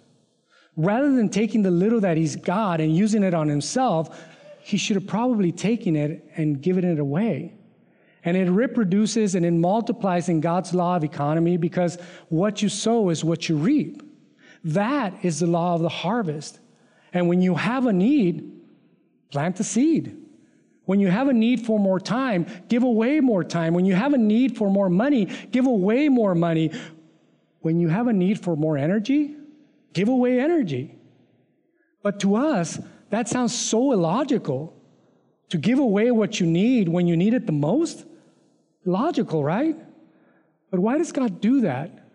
Rather 0.78 1.14
than 1.14 1.28
taking 1.28 1.62
the 1.62 1.72
little 1.72 2.00
that 2.00 2.16
he's 2.16 2.38
got 2.38 2.80
and 2.80 2.96
using 2.96 3.24
it 3.24 3.34
on 3.34 3.50
himself, 3.50 4.26
he 4.62 4.78
should 4.78 4.96
have 4.96 5.08
probably 5.08 5.52
taken 5.52 5.96
it 5.96 6.26
and 6.38 6.62
given 6.62 6.86
it 6.86 7.00
away. 7.00 7.54
And 8.24 8.38
it 8.38 8.50
reproduces 8.50 9.36
and 9.36 9.46
it 9.46 9.52
multiplies 9.52 10.30
in 10.30 10.40
God's 10.40 10.74
law 10.74 10.96
of 10.96 11.04
economy 11.04 11.58
because 11.58 11.98
what 12.30 12.62
you 12.62 12.70
sow 12.70 13.10
is 13.10 13.24
what 13.24 13.50
you 13.50 13.58
reap. 13.58 14.02
That 14.64 15.14
is 15.24 15.40
the 15.40 15.48
law 15.48 15.76
of 15.76 15.82
the 15.82 15.90
harvest. 15.90 16.60
And 17.14 17.28
when 17.28 17.42
you 17.42 17.56
have 17.56 17.86
a 17.86 17.94
need, 17.94 18.52
plant 19.32 19.56
the 19.56 19.64
seed. 19.64 20.16
When 20.86 21.00
you 21.00 21.10
have 21.10 21.28
a 21.28 21.34
need 21.34 21.66
for 21.66 21.80
more 21.80 22.00
time, 22.00 22.48
give 22.68 22.84
away 22.84 23.20
more 23.20 23.44
time. 23.44 23.74
When 23.74 23.86
you 23.86 23.94
have 23.94 24.14
a 24.14 24.18
need 24.18 24.58
for 24.58 24.72
more 24.72 24.90
money, 24.90 25.26
give 25.52 25.68
away 25.68 26.10
more 26.10 26.34
money. 26.34 26.72
When 27.60 27.80
you 27.80 27.90
have 27.90 28.08
a 28.08 28.14
need 28.14 28.40
for 28.40 28.56
more 28.56 28.78
energy, 28.78 29.36
give 29.94 30.10
away 30.10 30.40
energy. 30.40 30.96
But 32.02 32.20
to 32.22 32.36
us, 32.36 32.80
that 33.10 33.28
sounds 33.28 33.54
so 33.54 33.92
illogical. 33.92 34.76
To 35.50 35.58
give 35.58 35.80
away 35.80 36.12
what 36.12 36.40
you 36.40 36.46
need 36.46 36.90
when 36.90 37.08
you 37.08 37.18
need 37.18 37.34
it 37.34 37.46
the 37.46 37.52
most? 37.52 38.06
Logical, 38.86 39.44
right? 39.44 39.76
But 40.72 40.80
why 40.80 40.98
does 40.98 41.12
God 41.12 41.42
do 41.42 41.62
that? 41.62 42.09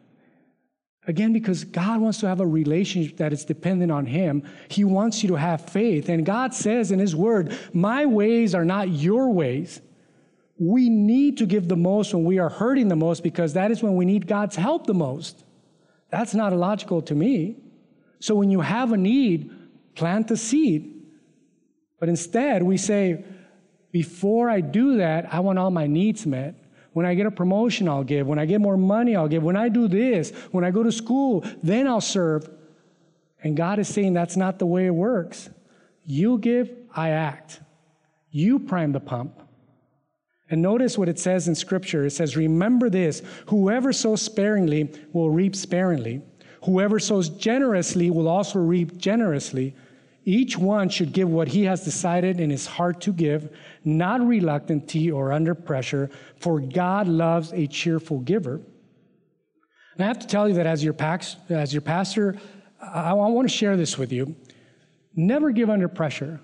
Again, 1.06 1.34
because 1.34 1.64
God 1.64 2.00
wants 2.00 2.18
to 2.20 2.28
have 2.28 2.40
a 2.40 2.46
relationship 2.46 3.18
that 3.18 3.32
is 3.32 3.44
dependent 3.44 3.92
on 3.92 4.06
Him. 4.06 4.42
He 4.68 4.84
wants 4.84 5.22
you 5.22 5.28
to 5.30 5.34
have 5.34 5.68
faith. 5.68 6.08
And 6.08 6.24
God 6.24 6.54
says 6.54 6.90
in 6.90 6.98
His 6.98 7.14
Word, 7.14 7.56
My 7.74 8.06
ways 8.06 8.54
are 8.54 8.64
not 8.64 8.88
your 8.88 9.30
ways. 9.30 9.82
We 10.58 10.88
need 10.88 11.38
to 11.38 11.46
give 11.46 11.68
the 11.68 11.76
most 11.76 12.14
when 12.14 12.24
we 12.24 12.38
are 12.38 12.48
hurting 12.48 12.88
the 12.88 12.96
most 12.96 13.22
because 13.22 13.52
that 13.52 13.70
is 13.70 13.82
when 13.82 13.96
we 13.96 14.04
need 14.04 14.26
God's 14.26 14.56
help 14.56 14.86
the 14.86 14.94
most. 14.94 15.44
That's 16.10 16.34
not 16.34 16.52
illogical 16.52 17.02
to 17.02 17.14
me. 17.14 17.56
So 18.20 18.34
when 18.34 18.50
you 18.50 18.62
have 18.62 18.92
a 18.92 18.96
need, 18.96 19.50
plant 19.96 20.28
the 20.28 20.36
seed. 20.36 20.90
But 22.00 22.08
instead, 22.08 22.62
we 22.62 22.78
say, 22.78 23.24
Before 23.90 24.48
I 24.48 24.62
do 24.62 24.96
that, 24.98 25.34
I 25.34 25.40
want 25.40 25.58
all 25.58 25.70
my 25.70 25.86
needs 25.86 26.24
met. 26.24 26.63
When 26.94 27.04
I 27.04 27.14
get 27.14 27.26
a 27.26 27.30
promotion, 27.30 27.88
I'll 27.88 28.04
give. 28.04 28.26
When 28.26 28.38
I 28.38 28.46
get 28.46 28.60
more 28.60 28.76
money, 28.76 29.14
I'll 29.16 29.28
give. 29.28 29.42
When 29.42 29.56
I 29.56 29.68
do 29.68 29.88
this, 29.88 30.30
when 30.52 30.64
I 30.64 30.70
go 30.70 30.82
to 30.82 30.92
school, 30.92 31.44
then 31.62 31.86
I'll 31.86 32.00
serve. 32.00 32.48
And 33.42 33.56
God 33.56 33.78
is 33.78 33.88
saying 33.88 34.14
that's 34.14 34.36
not 34.36 34.58
the 34.58 34.66
way 34.66 34.86
it 34.86 34.94
works. 34.94 35.50
You 36.06 36.38
give, 36.38 36.70
I 36.94 37.10
act. 37.10 37.60
You 38.30 38.60
prime 38.60 38.92
the 38.92 39.00
pump. 39.00 39.40
And 40.48 40.62
notice 40.62 40.96
what 40.96 41.08
it 41.08 41.18
says 41.18 41.48
in 41.48 41.54
Scripture. 41.56 42.06
It 42.06 42.12
says, 42.12 42.36
Remember 42.36 42.88
this 42.88 43.22
whoever 43.46 43.92
sows 43.92 44.22
sparingly 44.22 44.92
will 45.12 45.30
reap 45.30 45.56
sparingly. 45.56 46.22
Whoever 46.64 47.00
sows 47.00 47.28
generously 47.28 48.10
will 48.10 48.28
also 48.28 48.60
reap 48.60 48.96
generously. 48.96 49.74
Each 50.24 50.56
one 50.56 50.88
should 50.88 51.12
give 51.12 51.28
what 51.28 51.48
he 51.48 51.64
has 51.64 51.84
decided 51.84 52.40
in 52.40 52.48
his 52.48 52.66
heart 52.66 53.00
to 53.02 53.12
give, 53.12 53.54
not 53.84 54.26
reluctantly 54.26 55.10
or 55.10 55.32
under 55.32 55.54
pressure, 55.54 56.10
for 56.36 56.60
God 56.60 57.08
loves 57.08 57.52
a 57.52 57.66
cheerful 57.66 58.20
giver. 58.20 58.54
And 59.94 60.04
I 60.04 60.06
have 60.06 60.18
to 60.20 60.26
tell 60.26 60.48
you 60.48 60.54
that 60.54 60.66
as 60.66 60.82
your, 60.82 60.94
pax, 60.94 61.36
as 61.50 61.72
your 61.72 61.82
pastor, 61.82 62.36
I, 62.80 63.10
I 63.10 63.12
want 63.12 63.48
to 63.48 63.54
share 63.54 63.76
this 63.76 63.98
with 63.98 64.12
you. 64.12 64.34
Never 65.14 65.50
give 65.50 65.68
under 65.68 65.88
pressure. 65.88 66.40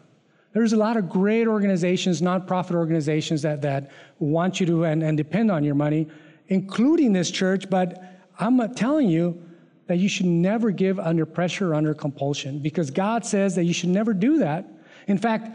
There's 0.52 0.72
a 0.72 0.76
lot 0.76 0.96
of 0.96 1.08
great 1.08 1.46
organizations, 1.46 2.20
nonprofit 2.20 2.74
organizations 2.74 3.42
that, 3.42 3.62
that 3.62 3.90
want 4.18 4.60
you 4.60 4.66
to 4.66 4.84
and, 4.84 5.02
and 5.02 5.16
depend 5.16 5.50
on 5.50 5.64
your 5.64 5.74
money, 5.74 6.08
including 6.48 7.12
this 7.12 7.30
church, 7.30 7.70
but 7.70 8.02
I'm 8.38 8.74
telling 8.74 9.08
you 9.08 9.42
that 9.90 9.96
you 9.96 10.09
should 10.09 10.26
never 10.26 10.70
give 10.70 11.00
under 11.00 11.26
pressure 11.26 11.72
or 11.72 11.74
under 11.74 11.94
compulsion 11.94 12.61
because 12.61 12.92
God 12.92 13.26
says 13.26 13.57
that 13.57 13.64
you 13.64 13.72
should 13.72 13.88
never 13.88 14.14
do 14.14 14.38
that. 14.38 14.64
In 15.09 15.18
fact, 15.18 15.50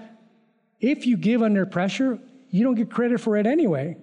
if 0.82 1.08
you 1.08 1.16
give 1.16 1.42
under 1.42 1.66
pressure, 1.66 2.20
you 2.50 2.62
don't 2.66 2.76
get 2.76 2.92
credit 2.92 3.22
for 3.22 3.38
it 3.38 3.48
anyway. 3.48 3.96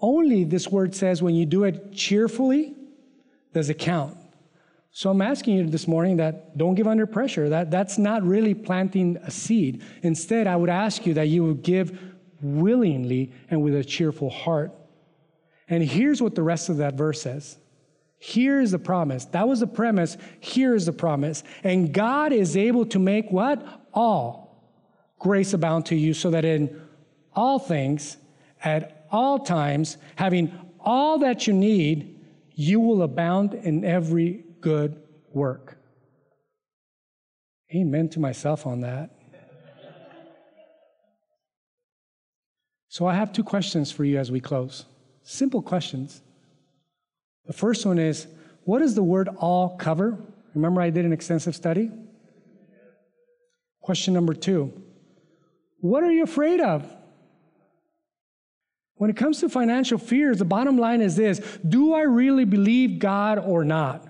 Only 0.00 0.42
this 0.42 0.66
word 0.66 0.92
says 0.92 1.22
when 1.22 1.36
you 1.36 1.46
do 1.46 1.62
it 1.62 1.92
cheerfully, 1.92 2.74
does 3.52 3.70
it 3.70 3.78
count. 3.78 4.16
So 4.90 5.08
I'm 5.08 5.22
asking 5.22 5.54
you 5.54 5.68
this 5.68 5.86
morning 5.86 6.16
that 6.16 6.58
don't 6.58 6.74
give 6.74 6.88
under 6.88 7.06
pressure. 7.06 7.48
That, 7.48 7.70
that's 7.70 7.96
not 7.96 8.24
really 8.24 8.54
planting 8.54 9.18
a 9.18 9.30
seed. 9.30 9.84
Instead, 10.02 10.48
I 10.48 10.56
would 10.56 10.68
ask 10.68 11.06
you 11.06 11.14
that 11.14 11.28
you 11.28 11.44
would 11.44 11.62
give 11.62 11.96
willingly 12.42 13.30
and 13.50 13.62
with 13.62 13.76
a 13.76 13.84
cheerful 13.84 14.30
heart. 14.30 14.72
And 15.68 15.80
here's 15.80 16.20
what 16.20 16.34
the 16.34 16.42
rest 16.42 16.70
of 16.70 16.78
that 16.78 16.94
verse 16.94 17.22
says. 17.22 17.56
Here 18.24 18.58
is 18.58 18.70
the 18.70 18.78
promise. 18.78 19.26
That 19.26 19.46
was 19.46 19.60
the 19.60 19.66
premise. 19.66 20.16
Here 20.40 20.74
is 20.74 20.86
the 20.86 20.94
promise. 20.94 21.44
And 21.62 21.92
God 21.92 22.32
is 22.32 22.56
able 22.56 22.86
to 22.86 22.98
make 22.98 23.30
what? 23.30 23.62
All 23.92 24.64
grace 25.18 25.52
abound 25.52 25.84
to 25.86 25.94
you, 25.94 26.14
so 26.14 26.30
that 26.30 26.42
in 26.42 26.80
all 27.34 27.58
things, 27.58 28.16
at 28.62 29.06
all 29.10 29.40
times, 29.40 29.98
having 30.16 30.50
all 30.80 31.18
that 31.18 31.46
you 31.46 31.52
need, 31.52 32.18
you 32.54 32.80
will 32.80 33.02
abound 33.02 33.52
in 33.52 33.84
every 33.84 34.42
good 34.62 35.02
work. 35.34 35.76
Amen 37.74 38.08
to 38.08 38.20
myself 38.20 38.66
on 38.66 38.80
that. 38.80 39.10
So, 42.88 43.06
I 43.06 43.14
have 43.16 43.34
two 43.34 43.44
questions 43.44 43.92
for 43.92 44.02
you 44.02 44.18
as 44.18 44.30
we 44.30 44.40
close. 44.40 44.86
Simple 45.24 45.60
questions. 45.60 46.22
The 47.46 47.52
first 47.52 47.84
one 47.84 47.98
is 47.98 48.26
what 48.64 48.78
does 48.78 48.94
the 48.94 49.02
word 49.02 49.28
all 49.28 49.76
cover? 49.76 50.18
Remember, 50.54 50.80
I 50.80 50.90
did 50.90 51.04
an 51.04 51.12
extensive 51.12 51.54
study? 51.54 51.90
Question 53.80 54.14
number 54.14 54.34
two 54.34 54.72
What 55.80 56.02
are 56.02 56.12
you 56.12 56.22
afraid 56.22 56.60
of? 56.60 56.90
When 58.96 59.10
it 59.10 59.16
comes 59.16 59.40
to 59.40 59.48
financial 59.48 59.98
fears, 59.98 60.38
the 60.38 60.44
bottom 60.44 60.78
line 60.78 61.00
is 61.00 61.16
this 61.16 61.40
Do 61.68 61.92
I 61.92 62.02
really 62.02 62.44
believe 62.44 62.98
God 62.98 63.38
or 63.38 63.64
not? 63.64 64.08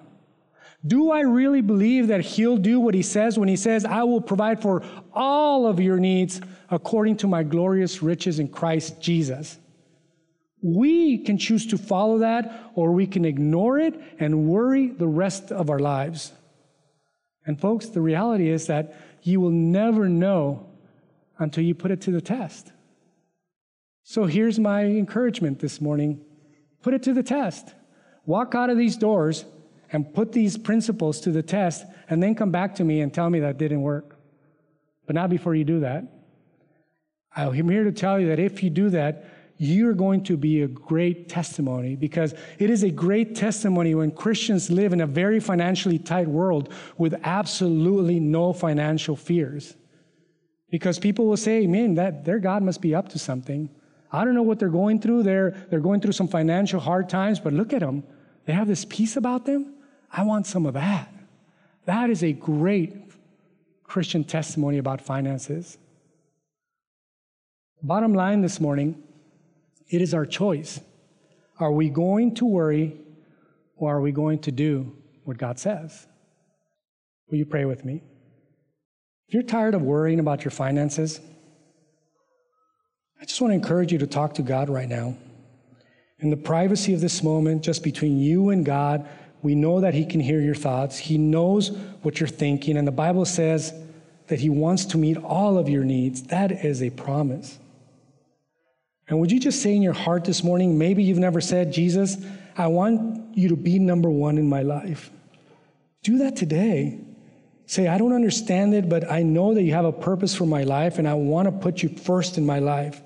Do 0.87 1.11
I 1.11 1.21
really 1.21 1.63
believe 1.63 2.09
that 2.09 2.21
He'll 2.21 2.59
do 2.59 2.79
what 2.79 2.95
He 2.95 3.03
says 3.03 3.39
when 3.39 3.49
He 3.49 3.57
says, 3.57 3.85
I 3.85 4.05
will 4.05 4.21
provide 4.21 4.61
for 4.61 4.85
all 5.13 5.67
of 5.67 5.81
your 5.81 5.99
needs 5.99 6.41
according 6.71 7.17
to 7.19 7.27
my 7.27 7.43
glorious 7.43 8.03
riches 8.03 8.39
in 8.39 8.49
Christ 8.49 9.01
Jesus? 9.01 9.59
We 10.65 11.19
can 11.19 11.37
choose 11.37 11.67
to 11.67 11.79
follow 11.79 12.21
that, 12.21 12.71
or 12.75 12.93
we 12.93 13.07
can 13.07 13.27
ignore 13.27 13.79
it 13.79 14.01
and 14.19 14.47
worry 14.47 14.87
the 14.89 15.07
rest 15.07 15.53
of 15.53 15.69
our 15.69 15.79
lives. 15.79 16.33
And, 17.45 17.61
folks, 17.61 17.89
the 17.89 18.01
reality 18.01 18.49
is 18.49 18.67
that 18.69 18.97
you 19.23 19.43
will 19.43 19.51
never 19.51 20.09
know 20.09 20.67
until 21.39 21.63
you 21.63 21.75
put 21.75 21.91
it 21.91 22.01
to 22.03 22.11
the 22.11 22.23
test. 22.23 22.73
So, 24.05 24.25
here's 24.25 24.59
my 24.59 24.85
encouragement 24.85 25.59
this 25.59 25.83
morning 25.83 26.25
put 26.81 26.95
it 26.95 27.03
to 27.03 27.13
the 27.13 27.23
test. 27.23 27.75
Walk 28.25 28.55
out 28.55 28.71
of 28.71 28.79
these 28.79 28.97
doors 28.97 29.45
and 29.93 30.15
put 30.15 30.33
these 30.33 30.57
principles 30.57 31.21
to 31.21 31.31
the 31.31 31.43
test 31.43 31.85
and 32.09 32.23
then 32.23 32.35
come 32.35 32.51
back 32.51 32.77
to 32.77 32.85
me 32.85 33.03
and 33.03 33.13
tell 33.13 33.29
me 33.29 33.41
that 33.41 33.59
didn't 33.59 33.83
work. 33.83 34.17
But 35.05 35.15
not 35.15 35.29
before 35.29 35.55
you 35.55 35.65
do 35.65 35.81
that. 35.81 36.05
I'm 37.37 37.69
here 37.69 37.85
to 37.85 37.93
tell 37.93 38.19
you 38.19 38.29
that 38.29 38.39
if 38.39 38.63
you 38.63 38.71
do 38.71 38.89
that, 38.91 39.27
you're 39.57 39.95
going 39.95 40.25
to 40.25 40.37
be 40.37 40.63
a 40.63 40.69
great 40.69 41.29
testimony 41.29 41.95
because 41.95 42.35
it 42.59 42.71
is 42.71 42.83
a 42.83 42.91
great 42.91 43.37
testimony 43.37 43.95
when 43.95 44.11
Christians 44.11 44.71
live 44.71 44.93
in 44.93 45.01
a 45.01 45.07
very 45.07 45.39
financially 45.39 45.99
tight 45.99 46.27
world 46.27 46.73
with 46.99 47.15
absolutely 47.23 48.19
no 48.19 48.53
financial 48.53 49.15
fears. 49.15 49.75
Because 50.71 50.99
people 50.99 51.27
will 51.27 51.37
say, 51.37 51.67
man, 51.69 51.95
that 51.95 52.25
their 52.25 52.41
God 52.41 52.63
must 52.63 52.81
be 52.81 52.95
up 52.95 53.09
to 53.11 53.19
something. 53.19 53.71
I 54.11 54.25
don't 54.25 54.35
know 54.35 54.43
what 54.43 54.59
they're 54.59 54.69
going 54.69 55.01
through. 55.01 55.23
They're, 55.23 55.53
they're 55.71 55.81
going 55.81 56.01
through 56.01 56.13
some 56.13 56.29
financial 56.29 56.81
hard 56.81 57.09
times, 57.09 57.39
but 57.39 57.53
look 57.53 57.73
at 57.73 57.81
them. 57.81 58.03
They 58.47 58.53
have 58.53 58.67
this 58.67 58.85
peace 58.85 59.17
about 59.17 59.47
them. 59.47 59.75
I 60.11 60.25
want 60.25 60.47
some 60.47 60.67
of 60.67 60.75
that. 60.75 61.13
That 61.87 62.11
is 62.11 62.25
a 62.25 62.33
great 62.33 62.97
Christian 63.85 64.25
testimony 64.25 64.79
about 64.79 65.01
finances. 65.01 65.79
Bottom 67.83 68.15
line 68.15 68.41
this 68.41 68.61
morning, 68.61 69.03
it 69.89 70.03
is 70.03 70.15
our 70.15 70.27
choice. 70.27 70.81
Are 71.59 71.73
we 71.73 71.89
going 71.89 72.35
to 72.37 72.45
worry 72.45 72.97
or 73.77 73.97
are 73.97 74.01
we 74.01 74.13
going 74.13 74.41
to 74.41 74.53
do 74.53 74.97
what 75.25 75.39
God 75.39 75.59
says? 75.59 76.07
Will 77.29 77.39
you 77.39 77.47
pray 77.47 77.65
with 77.65 77.85
me? 77.85 78.03
If 79.29 79.35
you're 79.35 79.43
tired 79.43 79.75
of 79.75 79.83
worrying 79.83 80.21
about 80.21 80.45
your 80.45 80.51
finances, 80.51 81.21
I 83.21 83.25
just 83.25 83.41
want 83.41 83.53
to 83.53 83.55
encourage 83.55 83.93
you 83.93 83.99
to 83.99 84.07
talk 84.07 84.35
to 84.35 84.43
God 84.43 84.69
right 84.69 84.89
now. 84.89 85.17
In 86.19 86.31
the 86.31 86.37
privacy 86.37 86.95
of 86.95 87.01
this 87.01 87.23
moment, 87.23 87.63
just 87.63 87.83
between 87.83 88.19
you 88.19 88.51
and 88.51 88.65
God, 88.65 89.09
we 89.43 89.55
know 89.55 89.81
that 89.81 89.95
He 89.95 90.05
can 90.07 90.21
hear 90.21 90.41
your 90.41 90.55
thoughts. 90.55 90.99
He 90.99 91.19
knows 91.19 91.71
what 92.03 92.21
you're 92.21 92.29
thinking. 92.29 92.77
And 92.77 92.87
the 92.87 92.93
Bible 92.93 93.25
says 93.25 93.73
that 94.29 94.41
He 94.41 94.49
wants 94.49 94.85
to 94.87 94.99
meet 94.99 95.17
all 95.17 95.59
of 95.59 95.69
your 95.69 95.85
needs. 95.85 96.23
That 96.25 96.53
is 96.53 96.83
a 96.83 96.91
promise. 96.91 97.59
And 99.09 99.21
would 99.21 99.31
you 99.31 99.39
just 99.39 99.63
say 99.63 99.75
in 99.75 99.83
your 99.83 99.93
heart 99.93 100.25
this 100.25 100.43
morning, 100.43 100.79
maybe 100.79 101.03
you've 101.03 101.19
never 101.19 101.41
said, 101.41 101.73
Jesus, 101.73 102.17
I 102.57 102.69
want 102.69 103.37
you 103.37 103.49
to 103.49 103.57
be 103.57 103.79
number 103.79 104.11
one 104.11 104.39
in 104.39 104.49
my 104.49 104.63
life. 104.63 105.11
Do 106.03 106.19
that 106.19 106.37
today. 106.37 107.01
Say, 107.67 107.89
I 107.89 107.99
don't 107.99 108.13
understand 108.13 108.75
it, 108.75 108.89
but 108.89 109.11
I 109.11 109.23
know 109.23 109.55
that 109.55 109.63
you 109.63 109.73
have 109.73 109.85
a 109.85 109.93
purpose 109.93 110.35
for 110.35 110.47
my 110.47 110.65
life, 110.65 110.99
and 110.99 111.09
I 111.09 111.15
want 111.15 111.47
to 111.47 111.53
put 111.53 111.83
you 111.83 111.89
first 111.89 112.39
in 112.39 112.45
my 112.45 112.59
life. 112.59 113.01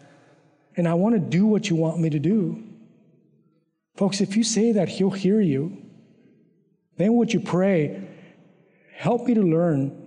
And 0.76 0.87
I 0.87 0.94
want 0.94 1.14
to 1.14 1.20
do 1.20 1.46
what 1.46 1.70
you 1.70 1.76
want 1.76 1.98
me 1.98 2.11
to 2.11 2.18
do. 2.18 2.64
Folks, 3.96 4.20
if 4.20 4.37
you 4.37 4.44
say 4.44 4.72
that, 4.72 4.88
He'll 4.88 5.11
hear 5.11 5.40
you. 5.40 5.76
Then 6.96 7.14
would 7.14 7.32
you 7.32 7.40
pray, 7.40 8.08
help 8.94 9.26
me 9.26 9.34
to 9.34 9.42
learn 9.42 10.06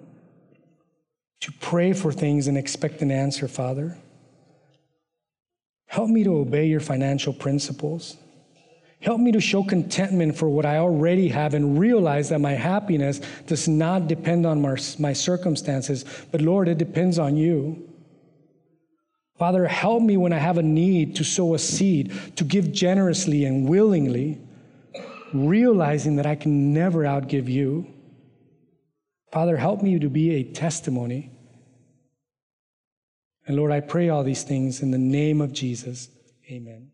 to 1.41 1.51
pray 1.53 1.91
for 1.91 2.11
things 2.11 2.47
and 2.47 2.57
expect 2.57 3.01
an 3.01 3.11
answer, 3.11 3.47
Father. 3.47 3.97
Help 5.91 6.09
me 6.09 6.23
to 6.23 6.37
obey 6.37 6.67
your 6.67 6.79
financial 6.79 7.33
principles. 7.33 8.15
Help 9.01 9.19
me 9.19 9.33
to 9.33 9.41
show 9.41 9.61
contentment 9.61 10.33
for 10.37 10.47
what 10.47 10.65
I 10.65 10.77
already 10.77 11.27
have 11.27 11.53
and 11.53 11.77
realize 11.77 12.29
that 12.29 12.39
my 12.39 12.53
happiness 12.53 13.19
does 13.45 13.67
not 13.67 14.07
depend 14.07 14.45
on 14.45 14.61
my, 14.61 14.77
my 14.99 15.11
circumstances, 15.11 16.05
but 16.31 16.39
Lord, 16.39 16.69
it 16.69 16.77
depends 16.77 17.19
on 17.19 17.35
you. 17.35 17.89
Father, 19.37 19.67
help 19.67 20.01
me 20.01 20.15
when 20.15 20.31
I 20.31 20.37
have 20.37 20.57
a 20.57 20.63
need 20.63 21.17
to 21.17 21.25
sow 21.25 21.55
a 21.55 21.59
seed, 21.59 22.13
to 22.37 22.45
give 22.45 22.71
generously 22.71 23.43
and 23.43 23.67
willingly 23.67 24.39
realizing 25.33 26.15
that 26.15 26.25
I 26.25 26.35
can 26.35 26.73
never 26.73 26.99
outgive 26.99 27.49
you. 27.49 27.85
Father, 29.33 29.57
help 29.57 29.83
me 29.83 29.99
to 29.99 30.09
be 30.09 30.35
a 30.35 30.43
testimony. 30.43 31.31
And 33.51 33.57
Lord, 33.57 33.73
I 33.73 33.81
pray 33.81 34.07
all 34.07 34.23
these 34.23 34.43
things 34.43 34.81
in 34.81 34.91
the 34.91 34.97
name 34.97 35.41
of 35.41 35.51
Jesus. 35.51 36.07
Amen. 36.49 36.90